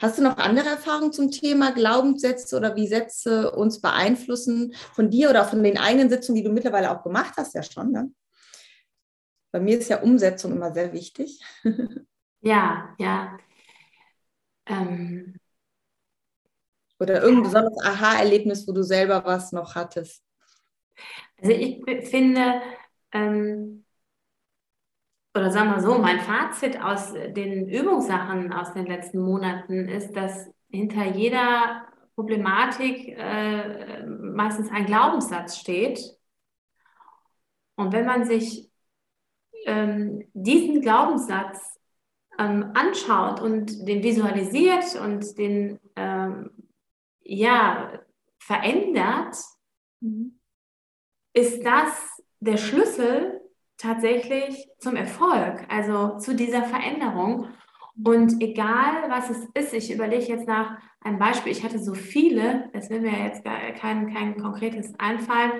Hast 0.00 0.18
du 0.18 0.22
noch 0.22 0.36
andere 0.38 0.68
Erfahrungen 0.68 1.12
zum 1.12 1.30
Thema 1.30 1.72
Glaubenssätze 1.72 2.56
oder 2.56 2.76
wie 2.76 2.86
Sätze 2.86 3.50
uns 3.52 3.80
beeinflussen 3.80 4.74
von 4.92 5.10
dir 5.10 5.30
oder 5.30 5.44
von 5.44 5.62
den 5.62 5.78
eigenen 5.78 6.08
Sitzungen, 6.08 6.36
die 6.36 6.44
du 6.44 6.52
mittlerweile 6.52 6.90
auch 6.90 7.02
gemacht 7.02 7.34
hast, 7.36 7.54
ja 7.54 7.62
schon? 7.62 7.90
Ne? 7.90 8.12
Bei 9.52 9.60
mir 9.60 9.78
ist 9.78 9.88
ja 9.88 10.02
Umsetzung 10.02 10.52
immer 10.52 10.72
sehr 10.72 10.92
wichtig. 10.92 11.40
Ja, 12.46 12.94
ja. 12.98 13.38
Ähm, 14.66 15.36
oder 17.00 17.22
irgendein 17.22 17.44
besonderes 17.44 17.84
Aha-Erlebnis, 17.84 18.68
wo 18.68 18.72
du 18.72 18.82
selber 18.82 19.24
was 19.24 19.52
noch 19.52 19.74
hattest. 19.74 20.22
Also 21.40 21.52
ich 21.52 21.82
finde, 22.08 22.62
ähm, 23.12 23.84
oder 25.34 25.50
sagen 25.50 25.70
wir 25.70 25.80
so, 25.80 25.98
mein 25.98 26.20
Fazit 26.20 26.80
aus 26.80 27.12
den 27.12 27.68
Übungssachen 27.68 28.52
aus 28.52 28.72
den 28.72 28.86
letzten 28.86 29.20
Monaten 29.20 29.88
ist, 29.88 30.12
dass 30.16 30.48
hinter 30.68 31.04
jeder 31.04 31.86
Problematik 32.14 33.08
äh, 33.08 34.06
meistens 34.06 34.70
ein 34.70 34.86
Glaubenssatz 34.86 35.58
steht. 35.58 36.00
Und 37.76 37.92
wenn 37.92 38.06
man 38.06 38.24
sich 38.24 38.70
ähm, 39.66 40.28
diesen 40.34 40.80
Glaubenssatz 40.80 41.80
ähm, 42.38 42.70
anschaut 42.74 43.40
und 43.40 43.88
den 43.88 44.04
visualisiert 44.04 44.94
und 45.00 45.36
den 45.36 45.80
ähm, 45.96 46.50
ja, 47.22 48.00
verändert, 48.38 49.36
mhm 50.00 50.38
ist 51.34 51.64
das 51.64 52.22
der 52.40 52.56
Schlüssel 52.56 53.40
tatsächlich 53.76 54.68
zum 54.78 54.96
Erfolg, 54.96 55.66
also 55.68 56.18
zu 56.18 56.34
dieser 56.34 56.62
Veränderung. 56.62 57.48
Und 58.02 58.40
egal, 58.40 59.08
was 59.08 59.30
es 59.30 59.46
ist, 59.54 59.74
ich 59.74 59.92
überlege 59.92 60.24
jetzt 60.24 60.46
nach 60.46 60.78
einem 61.00 61.18
Beispiel, 61.18 61.52
ich 61.52 61.62
hatte 61.62 61.78
so 61.78 61.94
viele, 61.94 62.70
es 62.72 62.88
will 62.88 63.00
mir 63.00 63.24
jetzt 63.24 63.44
gar 63.44 63.58
kein, 63.72 64.12
kein 64.12 64.40
konkretes 64.40 64.98
einfallen. 64.98 65.52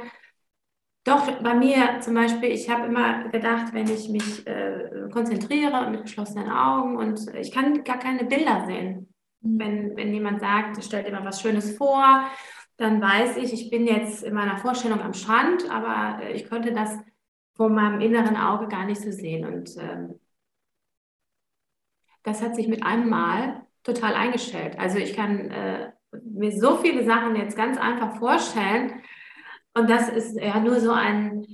Doch 1.04 1.42
bei 1.42 1.54
mir 1.54 2.00
zum 2.00 2.14
Beispiel, 2.14 2.50
ich 2.50 2.70
habe 2.70 2.86
immer 2.86 3.28
gedacht, 3.28 3.74
wenn 3.74 3.88
ich 3.88 4.08
mich 4.08 4.46
äh, 4.46 5.08
konzentriere 5.12 5.90
mit 5.90 6.02
geschlossenen 6.02 6.50
Augen 6.50 6.96
und 6.96 7.20
ich 7.34 7.52
kann 7.52 7.84
gar 7.84 7.98
keine 7.98 8.24
Bilder 8.24 8.64
sehen. 8.66 9.12
Mhm. 9.42 9.58
Wenn, 9.58 9.96
wenn 9.96 10.14
jemand 10.14 10.40
sagt, 10.40 10.82
stellt 10.82 11.06
immer 11.06 11.24
was 11.24 11.42
Schönes 11.42 11.76
vor 11.76 12.24
dann 12.76 13.00
weiß 13.00 13.36
ich, 13.36 13.52
ich 13.52 13.70
bin 13.70 13.86
jetzt 13.86 14.24
in 14.24 14.34
meiner 14.34 14.58
Vorstellung 14.58 15.00
am 15.00 15.14
Strand, 15.14 15.70
aber 15.70 16.22
äh, 16.22 16.32
ich 16.32 16.48
könnte 16.48 16.72
das 16.72 16.98
vor 17.56 17.68
meinem 17.68 18.00
inneren 18.00 18.36
Auge 18.36 18.66
gar 18.66 18.84
nicht 18.84 19.00
so 19.00 19.12
sehen. 19.12 19.46
Und 19.46 19.76
ähm, 19.78 20.18
das 22.24 22.42
hat 22.42 22.56
sich 22.56 22.66
mit 22.66 22.84
einem 22.84 23.08
Mal 23.08 23.62
total 23.84 24.14
eingestellt. 24.14 24.78
Also 24.78 24.98
ich 24.98 25.14
kann 25.14 25.50
äh, 25.50 25.92
mir 26.24 26.52
so 26.52 26.76
viele 26.78 27.04
Sachen 27.04 27.36
jetzt 27.36 27.56
ganz 27.56 27.78
einfach 27.78 28.16
vorstellen. 28.16 29.02
Und 29.74 29.88
das 29.88 30.08
ist 30.08 30.36
ja 30.40 30.58
nur 30.58 30.80
so 30.80 30.92
ein, 30.92 31.46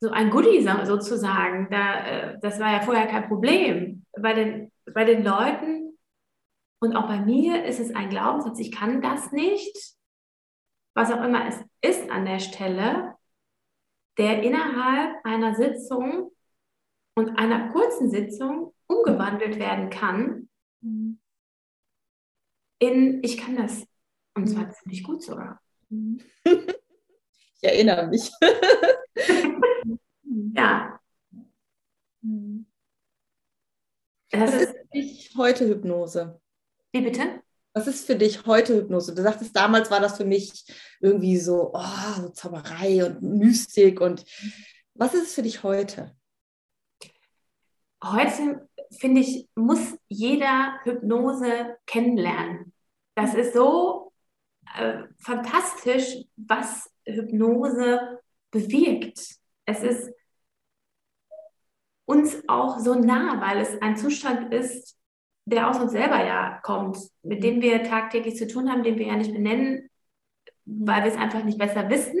so 0.00 0.10
ein 0.10 0.30
Goodie 0.30 0.66
sozusagen. 0.84 1.68
Da, 1.70 2.04
äh, 2.04 2.38
das 2.40 2.58
war 2.58 2.72
ja 2.72 2.80
vorher 2.80 3.06
kein 3.06 3.28
Problem. 3.28 4.04
Bei 4.18 4.32
den, 4.32 4.72
bei 4.92 5.04
den 5.04 5.22
Leuten 5.22 5.98
und 6.80 6.96
auch 6.96 7.06
bei 7.06 7.20
mir 7.20 7.64
ist 7.64 7.78
es 7.78 7.94
ein 7.94 8.08
Glaubenssatz, 8.08 8.58
ich 8.58 8.72
kann 8.72 9.02
das 9.02 9.30
nicht 9.32 9.99
was 11.00 11.10
auch 11.10 11.24
immer 11.24 11.48
es 11.48 11.56
ist 11.80 12.10
an 12.10 12.26
der 12.26 12.40
Stelle, 12.40 13.14
der 14.18 14.42
innerhalb 14.42 15.24
einer 15.24 15.54
Sitzung 15.54 16.30
und 17.14 17.38
einer 17.38 17.72
kurzen 17.72 18.10
Sitzung 18.10 18.74
umgewandelt 18.86 19.58
werden 19.58 19.88
kann 19.88 20.50
in 22.80 23.22
ich 23.22 23.38
kann 23.38 23.56
das. 23.56 23.86
Und 24.34 24.46
zwar 24.46 24.70
ziemlich 24.70 25.04
gut 25.04 25.22
sogar. 25.22 25.60
Ich 25.90 27.62
erinnere 27.62 28.08
mich. 28.08 28.30
ja. 30.54 30.98
Das 34.30 34.40
Was 34.40 34.62
ist 34.62 34.74
dich 34.94 35.34
heute 35.36 35.68
Hypnose? 35.68 36.40
Wie 36.92 37.02
bitte? 37.02 37.42
Was 37.72 37.86
ist 37.86 38.06
für 38.06 38.16
dich 38.16 38.46
heute 38.46 38.76
Hypnose? 38.76 39.14
Du 39.14 39.22
sagtest, 39.22 39.54
damals 39.54 39.90
war 39.90 40.00
das 40.00 40.16
für 40.16 40.24
mich 40.24 40.64
irgendwie 41.00 41.38
so, 41.38 41.70
oh, 41.72 42.20
so 42.20 42.28
Zauberei 42.30 43.04
und 43.04 43.22
Mystik. 43.22 44.00
Und 44.00 44.24
was 44.94 45.14
ist 45.14 45.28
es 45.28 45.34
für 45.34 45.42
dich 45.42 45.62
heute? 45.62 46.16
Heute, 48.02 48.68
finde 48.98 49.20
ich, 49.20 49.48
muss 49.54 49.96
jeder 50.08 50.80
Hypnose 50.82 51.76
kennenlernen. 51.86 52.72
Das 53.14 53.34
ist 53.34 53.54
so 53.54 54.12
äh, 54.76 55.04
fantastisch, 55.18 56.24
was 56.36 56.90
Hypnose 57.04 58.20
bewirkt. 58.50 59.20
Es 59.64 59.82
ist 59.82 60.10
uns 62.04 62.42
auch 62.48 62.80
so 62.80 62.94
nah, 62.94 63.40
weil 63.40 63.60
es 63.60 63.80
ein 63.80 63.96
Zustand 63.96 64.52
ist, 64.52 64.96
der 65.50 65.68
aus 65.68 65.78
uns 65.78 65.92
selber 65.92 66.24
ja 66.24 66.60
kommt, 66.62 66.98
mit 67.22 67.42
dem 67.42 67.60
wir 67.60 67.82
tagtäglich 67.82 68.36
zu 68.36 68.46
tun 68.46 68.70
haben, 68.70 68.82
den 68.82 68.98
wir 68.98 69.06
ja 69.06 69.16
nicht 69.16 69.32
benennen, 69.32 69.88
weil 70.64 71.02
wir 71.04 71.10
es 71.10 71.18
einfach 71.18 71.44
nicht 71.44 71.58
besser 71.58 71.88
wissen. 71.90 72.20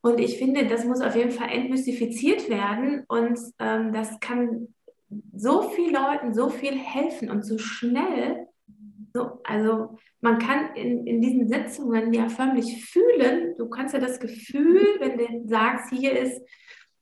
Und 0.00 0.18
ich 0.18 0.38
finde, 0.38 0.66
das 0.66 0.84
muss 0.84 1.00
auf 1.00 1.14
jeden 1.14 1.30
Fall 1.30 1.50
entmystifiziert 1.50 2.48
werden 2.48 3.04
und 3.08 3.38
ähm, 3.58 3.92
das 3.92 4.18
kann 4.20 4.74
so 5.34 5.62
vielen 5.62 5.94
Leuten 5.94 6.34
so 6.34 6.48
viel 6.48 6.76
helfen 6.76 7.30
und 7.30 7.44
so 7.44 7.58
schnell. 7.58 8.46
So, 9.14 9.40
also 9.44 9.98
man 10.20 10.38
kann 10.38 10.74
in, 10.74 11.06
in 11.06 11.20
diesen 11.20 11.48
Sitzungen 11.48 12.12
ja 12.12 12.28
förmlich 12.28 12.84
fühlen, 12.84 13.54
du 13.58 13.68
kannst 13.68 13.94
ja 13.94 14.00
das 14.00 14.18
Gefühl, 14.18 14.80
wenn 15.00 15.18
du 15.18 15.48
sagst, 15.48 15.92
hier 15.92 16.18
ist, 16.18 16.40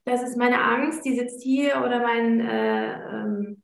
das 0.03 0.23
ist 0.23 0.37
meine 0.37 0.61
Angst, 0.61 1.05
die 1.05 1.15
sitzt 1.15 1.41
hier 1.41 1.81
oder 1.85 1.99
mein, 1.99 2.39
äh, 2.41 2.93
ähm, 2.93 3.60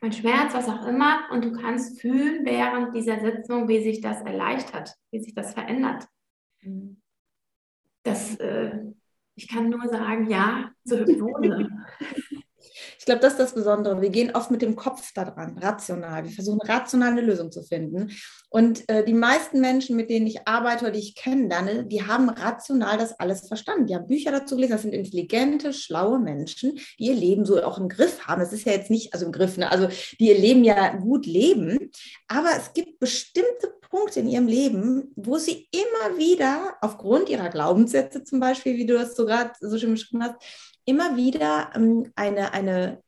mein 0.00 0.12
Schmerz, 0.12 0.54
was 0.54 0.68
auch 0.68 0.86
immer, 0.86 1.28
und 1.30 1.44
du 1.44 1.52
kannst 1.52 2.00
fühlen 2.00 2.44
während 2.44 2.94
dieser 2.94 3.20
Sitzung, 3.20 3.68
wie 3.68 3.82
sich 3.82 4.00
das 4.00 4.22
erleichtert, 4.22 4.94
wie 5.10 5.20
sich 5.20 5.34
das 5.34 5.54
verändert. 5.54 6.06
Das, 8.02 8.36
äh, 8.36 8.78
ich 9.34 9.48
kann 9.48 9.68
nur 9.68 9.88
sagen, 9.88 10.28
ja, 10.28 10.70
zur 10.84 11.00
Hypnose. 11.00 11.68
Ich 12.98 13.04
glaube, 13.04 13.20
das 13.20 13.32
ist 13.32 13.40
das 13.40 13.54
Besondere. 13.54 14.00
Wir 14.00 14.10
gehen 14.10 14.34
oft 14.34 14.50
mit 14.50 14.62
dem 14.62 14.76
Kopf 14.76 15.12
daran, 15.14 15.58
rational. 15.58 16.24
Wir 16.24 16.30
versuchen 16.30 16.60
rational 16.60 17.12
eine 17.12 17.20
Lösung 17.20 17.50
zu 17.50 17.62
finden. 17.62 18.10
Und 18.50 18.88
äh, 18.88 19.04
die 19.04 19.14
meisten 19.14 19.60
Menschen, 19.60 19.96
mit 19.96 20.10
denen 20.10 20.26
ich 20.26 20.46
arbeite 20.46 20.84
oder 20.84 20.92
die 20.92 21.00
ich 21.00 21.14
kennenlerne, 21.14 21.86
die 21.86 22.06
haben 22.06 22.28
rational 22.28 22.98
das 22.98 23.18
alles 23.18 23.46
verstanden. 23.46 23.86
Die 23.86 23.94
haben 23.94 24.06
Bücher 24.06 24.32
dazu 24.32 24.56
gelesen. 24.56 24.72
Das 24.72 24.82
sind 24.82 24.94
intelligente, 24.94 25.72
schlaue 25.72 26.18
Menschen, 26.18 26.78
die 26.98 27.06
ihr 27.06 27.14
Leben 27.14 27.44
so 27.44 27.62
auch 27.62 27.78
im 27.78 27.88
Griff 27.88 28.26
haben. 28.26 28.40
Das 28.40 28.52
ist 28.52 28.64
ja 28.64 28.72
jetzt 28.72 28.90
nicht, 28.90 29.12
also 29.12 29.26
im 29.26 29.32
Griff, 29.32 29.56
ne? 29.56 29.70
also 29.70 29.88
die 30.18 30.28
ihr 30.28 30.38
Leben 30.38 30.64
ja 30.64 30.96
gut 30.96 31.26
leben. 31.26 31.90
Aber 32.26 32.50
es 32.56 32.72
gibt 32.72 32.98
bestimmte 32.98 33.72
Punkte 33.90 34.20
in 34.20 34.28
ihrem 34.28 34.46
Leben, 34.46 35.12
wo 35.16 35.38
sie 35.38 35.68
immer 35.72 36.18
wieder 36.18 36.76
aufgrund 36.80 37.28
ihrer 37.28 37.48
Glaubenssätze 37.48 38.22
zum 38.22 38.40
Beispiel, 38.40 38.76
wie 38.76 38.86
du 38.86 38.94
das 38.94 39.16
so 39.16 39.24
gerade 39.24 39.52
so 39.60 39.78
schön 39.78 39.92
beschrieben 39.92 40.22
hast, 40.22 40.36
immer 40.88 41.16
wieder 41.16 41.70
ähm, 41.74 42.10
eine, 42.16 42.52
eine, 42.54 43.02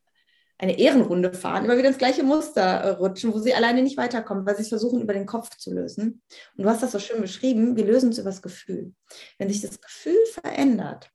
eine 0.58 0.78
Ehrenrunde 0.78 1.32
fahren, 1.32 1.64
immer 1.64 1.78
wieder 1.78 1.88
ins 1.88 1.98
gleiche 1.98 2.22
Muster 2.22 2.62
äh, 2.62 2.88
rutschen, 2.90 3.32
wo 3.32 3.38
sie 3.38 3.54
alleine 3.54 3.82
nicht 3.82 3.96
weiterkommen, 3.96 4.44
weil 4.44 4.56
sie 4.56 4.62
es 4.62 4.68
versuchen, 4.68 5.00
über 5.00 5.14
den 5.14 5.26
Kopf 5.26 5.56
zu 5.56 5.72
lösen. 5.72 6.22
Und 6.56 6.64
du 6.64 6.68
hast 6.68 6.82
das 6.82 6.92
so 6.92 6.98
schön 6.98 7.20
beschrieben, 7.20 7.76
wir 7.76 7.86
lösen 7.86 8.10
es 8.10 8.18
über 8.18 8.28
das 8.28 8.42
Gefühl. 8.42 8.92
Wenn 9.38 9.48
sich 9.48 9.62
das 9.62 9.80
Gefühl 9.80 10.22
verändert, 10.32 11.10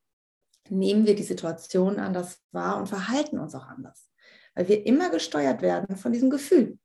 nehmen 0.70 1.06
wir 1.06 1.16
die 1.16 1.24
Situation 1.24 2.00
anders 2.00 2.40
wahr 2.52 2.78
und 2.78 2.90
verhalten 2.90 3.38
uns 3.38 3.54
auch 3.54 3.68
anders, 3.68 4.10
weil 4.56 4.68
wir 4.68 4.86
immer 4.88 5.12
gesteuert 5.12 5.62
werden 5.62 5.96
von 5.98 6.12
diesem 6.12 6.32
Gefühl. 6.32 6.80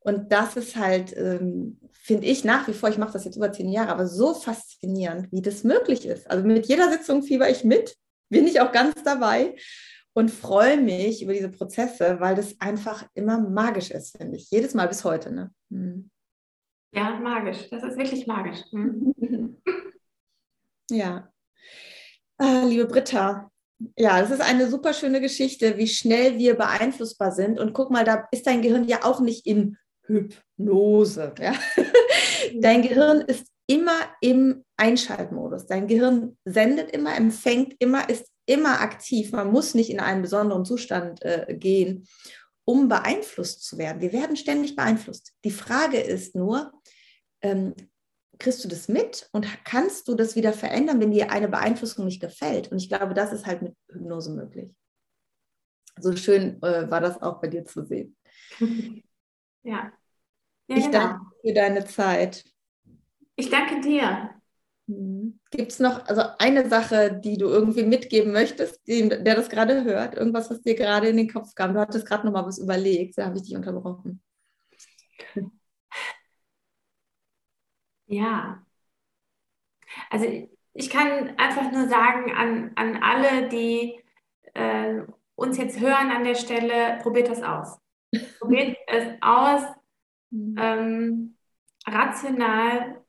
Und 0.00 0.32
das 0.32 0.56
ist 0.56 0.76
halt, 0.76 1.16
ähm, 1.16 1.80
finde 1.92 2.26
ich 2.26 2.44
nach 2.44 2.68
wie 2.68 2.74
vor, 2.74 2.90
ich 2.90 2.98
mache 2.98 3.14
das 3.14 3.24
jetzt 3.24 3.36
über 3.36 3.50
zehn 3.50 3.70
Jahre, 3.70 3.90
aber 3.90 4.06
so 4.06 4.34
faszinierend, 4.34 5.32
wie 5.32 5.40
das 5.40 5.64
möglich 5.64 6.04
ist. 6.04 6.30
Also 6.30 6.44
mit 6.44 6.66
jeder 6.66 6.92
Sitzung 6.92 7.22
fieber 7.22 7.48
ich 7.48 7.64
mit 7.64 7.96
bin 8.34 8.48
ich 8.48 8.60
auch 8.60 8.72
ganz 8.72 9.00
dabei 9.04 9.54
und 10.12 10.28
freue 10.28 10.76
mich 10.76 11.22
über 11.22 11.32
diese 11.32 11.50
Prozesse, 11.50 12.18
weil 12.18 12.34
das 12.34 12.60
einfach 12.60 13.06
immer 13.14 13.38
magisch 13.38 13.92
ist, 13.92 14.16
finde 14.18 14.36
ich. 14.36 14.50
Jedes 14.50 14.74
Mal 14.74 14.88
bis 14.88 15.04
heute. 15.04 15.32
Ne? 15.32 15.52
Hm. 15.70 16.10
Ja, 16.92 17.18
magisch. 17.20 17.68
Das 17.70 17.84
ist 17.84 17.96
wirklich 17.96 18.26
magisch. 18.26 18.58
Hm. 18.72 19.56
ja. 20.90 21.28
Ah, 22.38 22.64
liebe 22.66 22.86
Britta, 22.86 23.48
ja, 23.96 24.20
das 24.20 24.32
ist 24.32 24.40
eine 24.40 24.68
super 24.68 24.94
schöne 24.94 25.20
Geschichte, 25.20 25.78
wie 25.78 25.86
schnell 25.86 26.36
wir 26.36 26.56
beeinflussbar 26.56 27.30
sind. 27.30 27.60
Und 27.60 27.72
guck 27.72 27.92
mal, 27.92 28.04
da 28.04 28.26
ist 28.32 28.48
dein 28.48 28.62
Gehirn 28.62 28.88
ja 28.88 29.04
auch 29.04 29.20
nicht 29.20 29.46
in 29.46 29.76
Hypnose. 30.06 31.34
Ja? 31.38 31.54
Dein 32.60 32.82
Gehirn 32.82 33.20
ist 33.22 33.46
immer 33.66 33.98
im 34.20 34.63
Einschaltmodus. 34.76 35.66
Dein 35.66 35.86
Gehirn 35.86 36.36
sendet 36.44 36.90
immer, 36.90 37.16
empfängt 37.16 37.74
immer, 37.78 38.08
ist 38.08 38.30
immer 38.46 38.80
aktiv. 38.80 39.32
Man 39.32 39.50
muss 39.50 39.74
nicht 39.74 39.90
in 39.90 40.00
einen 40.00 40.22
besonderen 40.22 40.64
Zustand 40.64 41.22
äh, 41.22 41.54
gehen, 41.58 42.06
um 42.64 42.88
beeinflusst 42.88 43.64
zu 43.64 43.78
werden. 43.78 44.00
Wir 44.00 44.12
werden 44.12 44.36
ständig 44.36 44.76
beeinflusst. 44.76 45.34
Die 45.44 45.50
Frage 45.50 45.98
ist 45.98 46.34
nur, 46.34 46.72
ähm, 47.42 47.74
kriegst 48.38 48.64
du 48.64 48.68
das 48.68 48.88
mit 48.88 49.28
und 49.32 49.46
kannst 49.64 50.08
du 50.08 50.14
das 50.14 50.34
wieder 50.34 50.52
verändern, 50.52 51.00
wenn 51.00 51.12
dir 51.12 51.30
eine 51.30 51.48
Beeinflussung 51.48 52.04
nicht 52.04 52.20
gefällt? 52.20 52.70
Und 52.72 52.78
ich 52.78 52.88
glaube, 52.88 53.14
das 53.14 53.32
ist 53.32 53.46
halt 53.46 53.62
mit 53.62 53.74
Hypnose 53.92 54.32
möglich. 54.32 54.74
So 56.00 56.16
schön 56.16 56.60
äh, 56.62 56.90
war 56.90 57.00
das 57.00 57.22
auch 57.22 57.40
bei 57.40 57.48
dir 57.48 57.64
zu 57.64 57.84
sehen. 57.84 58.16
Ja. 59.66 59.90
ja 60.68 60.76
ich 60.76 60.84
genau. 60.84 60.98
danke 60.98 61.26
für 61.40 61.54
deine 61.54 61.86
Zeit. 61.86 62.44
Ich 63.34 63.48
danke 63.48 63.80
dir. 63.80 64.33
Mhm. 64.86 65.40
Gibt 65.50 65.72
es 65.72 65.78
noch 65.80 66.06
also 66.06 66.22
eine 66.38 66.68
Sache, 66.68 67.20
die 67.24 67.38
du 67.38 67.46
irgendwie 67.46 67.84
mitgeben 67.84 68.32
möchtest, 68.32 68.86
dem, 68.86 69.08
der 69.08 69.34
das 69.34 69.48
gerade 69.48 69.84
hört? 69.84 70.14
Irgendwas, 70.14 70.50
was 70.50 70.60
dir 70.60 70.74
gerade 70.74 71.08
in 71.08 71.16
den 71.16 71.32
Kopf 71.32 71.54
kam? 71.54 71.74
Du 71.74 71.80
hattest 71.80 72.06
gerade 72.06 72.26
noch 72.26 72.32
mal 72.32 72.46
was 72.46 72.58
überlegt, 72.58 73.16
da 73.18 73.26
habe 73.26 73.36
ich 73.36 73.44
dich 73.44 73.56
unterbrochen. 73.56 74.22
Ja. 78.06 78.64
Also 80.10 80.48
ich 80.72 80.90
kann 80.90 81.36
einfach 81.38 81.70
nur 81.72 81.88
sagen 81.88 82.32
an, 82.32 82.72
an 82.74 83.02
alle, 83.02 83.48
die 83.48 84.00
äh, 84.54 85.02
uns 85.34 85.56
jetzt 85.56 85.80
hören 85.80 86.10
an 86.10 86.24
der 86.24 86.34
Stelle, 86.34 86.98
probiert 87.02 87.28
das 87.28 87.42
aus. 87.42 87.78
Probiert 88.38 88.76
es 88.86 89.08
aus, 89.20 89.62
mhm. 90.30 90.56
ähm, 90.58 91.36
rational 91.86 93.03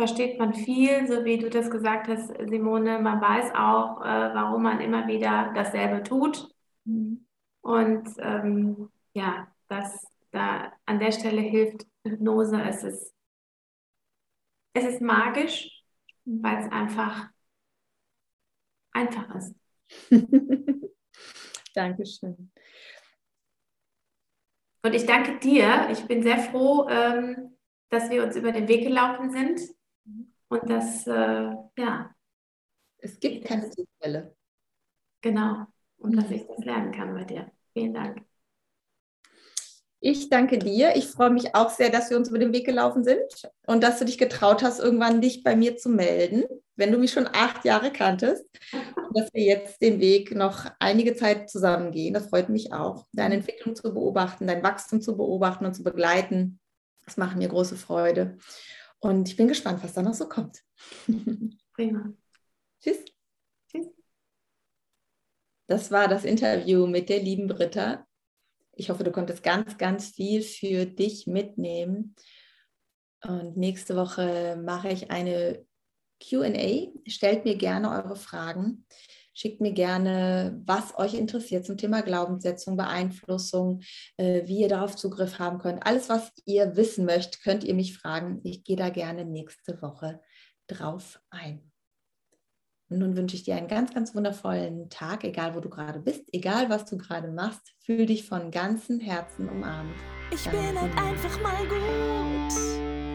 versteht 0.00 0.38
man 0.38 0.54
viel, 0.54 1.06
so 1.06 1.26
wie 1.26 1.36
du 1.36 1.50
das 1.50 1.70
gesagt 1.70 2.08
hast, 2.08 2.28
Simone. 2.48 3.00
Man 3.00 3.20
weiß 3.20 3.54
auch, 3.54 4.00
äh, 4.00 4.34
warum 4.34 4.62
man 4.62 4.80
immer 4.80 5.06
wieder 5.06 5.52
dasselbe 5.54 6.02
tut. 6.02 6.48
Mhm. 6.86 7.26
Und 7.60 8.08
ähm, 8.18 8.88
ja, 9.12 9.46
das 9.68 10.06
da 10.30 10.72
an 10.86 11.00
der 11.00 11.12
Stelle 11.12 11.42
hilft 11.42 11.86
Hypnose. 12.06 12.62
Es 12.62 12.82
ist, 12.82 13.14
es 14.72 14.84
ist 14.84 15.02
magisch, 15.02 15.84
weil 16.24 16.64
es 16.64 16.72
einfach 16.72 17.28
einfach 18.92 19.34
ist. 19.34 19.54
Dankeschön. 21.74 22.50
Und 24.82 24.94
ich 24.94 25.04
danke 25.04 25.38
dir. 25.40 25.90
Ich 25.90 26.06
bin 26.06 26.22
sehr 26.22 26.38
froh, 26.38 26.88
ähm, 26.88 27.58
dass 27.90 28.08
wir 28.08 28.24
uns 28.24 28.34
über 28.34 28.50
den 28.50 28.66
Weg 28.66 28.84
gelaufen 28.84 29.30
sind. 29.30 29.60
Und 30.50 30.68
das, 30.68 31.06
äh, 31.06 31.54
ja. 31.78 32.14
Es 32.98 33.18
gibt 33.18 33.46
keine 33.46 33.70
Zufälle. 33.70 34.36
Genau. 35.22 35.66
Und 35.96 36.16
dass 36.16 36.30
ich 36.30 36.46
das 36.46 36.58
lernen 36.58 36.92
kann 36.92 37.14
bei 37.14 37.24
dir. 37.24 37.50
Vielen 37.72 37.94
Dank. 37.94 38.22
Ich 40.00 40.28
danke 40.30 40.58
dir. 40.58 40.96
Ich 40.96 41.06
freue 41.06 41.30
mich 41.30 41.54
auch 41.54 41.70
sehr, 41.70 41.90
dass 41.90 42.10
wir 42.10 42.16
uns 42.16 42.30
über 42.30 42.38
den 42.38 42.52
Weg 42.52 42.66
gelaufen 42.66 43.04
sind 43.04 43.50
und 43.66 43.82
dass 43.82 43.98
du 43.98 44.06
dich 44.06 44.16
getraut 44.16 44.62
hast, 44.62 44.80
irgendwann 44.80 45.20
dich 45.20 45.44
bei 45.44 45.54
mir 45.54 45.76
zu 45.76 45.90
melden, 45.90 46.44
wenn 46.74 46.90
du 46.90 46.98
mich 46.98 47.12
schon 47.12 47.28
acht 47.30 47.64
Jahre 47.66 47.92
kanntest. 47.92 48.44
Und 48.72 49.16
dass 49.16 49.32
wir 49.34 49.44
jetzt 49.44 49.80
den 49.82 50.00
Weg 50.00 50.34
noch 50.34 50.66
einige 50.78 51.14
Zeit 51.14 51.50
zusammen 51.50 51.92
gehen. 51.92 52.14
Das 52.14 52.28
freut 52.28 52.48
mich 52.48 52.72
auch, 52.72 53.06
deine 53.12 53.34
Entwicklung 53.34 53.76
zu 53.76 53.92
beobachten, 53.92 54.46
dein 54.46 54.62
Wachstum 54.62 55.02
zu 55.02 55.16
beobachten 55.16 55.66
und 55.66 55.74
zu 55.74 55.82
begleiten. 55.82 56.58
Das 57.04 57.18
macht 57.18 57.36
mir 57.36 57.48
große 57.48 57.76
Freude. 57.76 58.38
Und 59.00 59.28
ich 59.28 59.36
bin 59.36 59.48
gespannt, 59.48 59.82
was 59.82 59.94
da 59.94 60.02
noch 60.02 60.14
so 60.14 60.28
kommt. 60.28 60.62
Prima. 61.74 62.12
Tschüss. 62.80 63.04
Tschüss. 63.70 63.86
Das 65.66 65.90
war 65.90 66.08
das 66.08 66.24
Interview 66.24 66.86
mit 66.86 67.08
der 67.08 67.22
lieben 67.22 67.48
Britta. 67.48 68.06
Ich 68.72 68.90
hoffe, 68.90 69.04
du 69.04 69.12
konntest 69.12 69.42
ganz, 69.42 69.78
ganz 69.78 70.10
viel 70.10 70.42
für 70.42 70.86
dich 70.86 71.26
mitnehmen. 71.26 72.14
Und 73.22 73.56
nächste 73.56 73.96
Woche 73.96 74.60
mache 74.62 74.90
ich 74.90 75.10
eine 75.10 75.64
QA. 76.22 76.92
Stellt 77.06 77.44
mir 77.44 77.56
gerne 77.56 77.90
eure 77.90 78.16
Fragen. 78.16 78.86
Schickt 79.40 79.62
mir 79.62 79.72
gerne, 79.72 80.60
was 80.66 80.98
euch 80.98 81.14
interessiert 81.14 81.64
zum 81.64 81.78
Thema 81.78 82.02
Glaubenssetzung, 82.02 82.76
Beeinflussung, 82.76 83.80
äh, 84.18 84.46
wie 84.46 84.60
ihr 84.60 84.68
darauf 84.68 84.96
Zugriff 84.96 85.38
haben 85.38 85.56
könnt. 85.56 85.86
Alles, 85.86 86.10
was 86.10 86.30
ihr 86.44 86.76
wissen 86.76 87.06
möchtet, 87.06 87.42
könnt 87.42 87.64
ihr 87.64 87.72
mich 87.72 87.96
fragen. 87.96 88.42
Ich 88.44 88.64
gehe 88.64 88.76
da 88.76 88.90
gerne 88.90 89.24
nächste 89.24 89.80
Woche 89.80 90.20
drauf 90.66 91.22
ein. 91.30 91.72
Und 92.90 92.98
nun 92.98 93.16
wünsche 93.16 93.34
ich 93.34 93.44
dir 93.44 93.56
einen 93.56 93.68
ganz, 93.68 93.94
ganz 93.94 94.14
wundervollen 94.14 94.90
Tag, 94.90 95.24
egal 95.24 95.54
wo 95.54 95.60
du 95.60 95.70
gerade 95.70 96.00
bist, 96.00 96.24
egal 96.34 96.68
was 96.68 96.84
du 96.84 96.98
gerade 96.98 97.28
machst. 97.28 97.72
Fühl 97.78 98.04
dich 98.04 98.26
von 98.26 98.50
ganzem 98.50 99.00
Herzen 99.00 99.48
umarmt. 99.48 99.96
Ich 100.34 100.44
bin 100.50 100.78
halt 100.78 100.98
einfach 100.98 101.40
mal 101.40 101.66
gut 101.66 102.52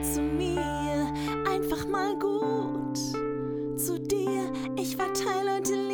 zu 0.04 0.22
mir, 0.24 1.14
einfach 1.48 1.88
mal 1.88 2.18
gut 2.18 2.98
zu 3.78 4.00
dir. 4.00 4.52
Ich 4.76 4.96
verteile 4.96 5.46
Liebe 5.66 5.85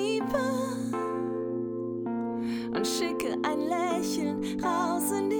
und 2.81 2.87
schicke 2.87 3.37
ein 3.43 3.67
Lächeln 3.67 4.59
raus 4.63 5.11
in. 5.11 5.30